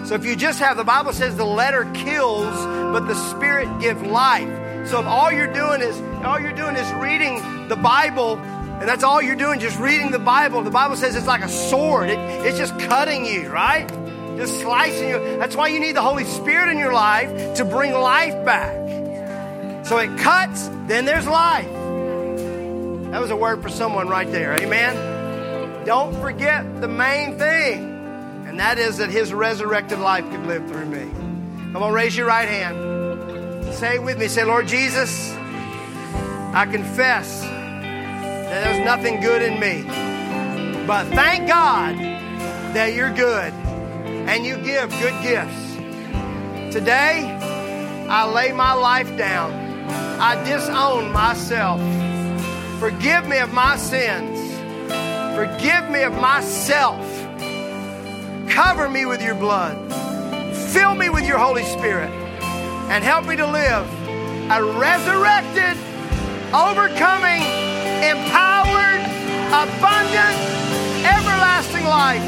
So 0.08 0.16
if 0.16 0.26
you 0.26 0.38
just 0.38 0.60
have, 0.60 0.78
the 0.78 0.86
Bible 0.86 1.12
says 1.12 1.36
the 1.36 1.44
letter 1.44 1.84
kills, 1.94 2.56
but 2.56 3.02
the 3.02 3.16
Spirit 3.32 3.68
gives 3.82 4.02
life. 4.04 4.48
So 4.88 5.02
if 5.02 5.06
all 5.06 5.34
you're 5.34 5.52
doing 5.52 5.82
is, 5.82 6.00
all 6.24 6.40
you're 6.40 6.56
doing 6.56 6.78
is 6.78 6.90
reading 6.94 7.68
the 7.68 7.76
Bible, 7.76 8.38
and 8.38 8.88
that's 8.88 9.04
all 9.04 9.22
you're 9.22 9.36
doing, 9.36 9.60
just 9.60 9.78
reading 9.78 10.12
the 10.12 10.20
Bible, 10.20 10.64
the 10.64 10.72
Bible 10.72 10.96
says 10.96 11.18
it's 11.18 11.28
like 11.28 11.44
a 11.44 11.50
sword. 11.50 12.10
It, 12.10 12.18
it's 12.46 12.58
just 12.58 12.80
cutting 12.80 13.26
you, 13.26 13.50
right? 13.50 13.86
just 14.38 14.62
slicing 14.62 15.10
you. 15.10 15.20
That's 15.40 15.56
why 15.56 15.68
you 15.68 15.80
need 15.80 15.96
the 15.96 16.02
Holy 16.02 16.24
Spirit 16.24 16.70
in 16.70 16.78
your 16.78 16.94
life 16.94 17.56
to 17.56 17.66
bring 17.66 17.94
life 17.94 18.46
back. 18.46 19.86
So 19.86 19.98
it 19.98 20.18
cuts, 20.20 20.70
then 20.86 21.04
there's 21.06 21.28
life. 21.28 21.68
That 23.12 23.20
was 23.20 23.32
a 23.32 23.36
word 23.36 23.62
for 23.62 23.70
someone 23.70 24.08
right 24.08 24.32
there. 24.32 24.54
Amen. 24.54 25.86
Don't 25.86 26.14
forget 26.22 26.80
the 26.80 26.88
main 26.88 27.38
thing, 27.38 27.97
and 28.58 28.64
that 28.64 28.80
is 28.80 28.98
that 28.98 29.12
His 29.12 29.32
resurrected 29.32 30.00
life 30.00 30.28
could 30.32 30.48
live 30.48 30.68
through 30.68 30.88
me. 30.88 31.08
Come 31.74 31.84
on, 31.84 31.94
raise 31.94 32.18
your 32.18 32.26
right 32.26 32.50
hand. 32.50 33.72
Say 33.76 34.00
with 34.00 34.18
me. 34.18 34.28
Say, 34.28 34.46
Lord 34.46 34.68
Jesus, 34.68 35.32
I 36.56 36.68
confess 36.72 37.42
that 37.42 38.64
there's 38.64 38.84
nothing 38.84 39.22
good 39.22 39.44
in 39.44 39.60
me. 39.60 39.84
But 40.88 41.06
thank 41.10 41.48
God 41.48 41.98
that 42.74 42.96
you're 42.96 43.14
good 43.14 43.54
and 43.54 44.44
you 44.44 44.56
give 44.56 44.90
good 44.90 45.22
gifts. 45.22 46.74
Today, 46.74 47.38
I 48.10 48.28
lay 48.28 48.54
my 48.54 48.74
life 48.74 49.16
down. 49.20 49.54
I 50.20 50.44
disown 50.50 51.12
myself. 51.12 51.80
Forgive 52.80 53.28
me 53.28 53.38
of 53.38 53.54
my 53.54 53.78
sins. 53.78 54.40
Forgive 55.36 55.92
me 55.92 56.02
of 56.02 56.14
myself. 56.14 57.17
Cover 58.50 58.90
me 58.90 59.06
with 59.06 59.22
your 59.22 59.36
blood. 59.36 59.78
Fill 60.72 60.96
me 60.96 61.10
with 61.10 61.28
your 61.28 61.38
Holy 61.38 61.64
Spirit. 61.64 62.10
And 62.90 63.04
help 63.04 63.26
me 63.26 63.36
to 63.36 63.46
live 63.46 63.86
a 64.50 64.64
resurrected, 64.64 65.76
overcoming, 66.56 67.44
empowered, 68.02 69.04
abundant, 69.52 70.38
everlasting 71.04 71.84
life. 71.84 72.24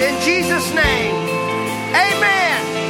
In 0.00 0.20
Jesus' 0.22 0.72
name. 0.74 1.14
Amen. 1.94 2.85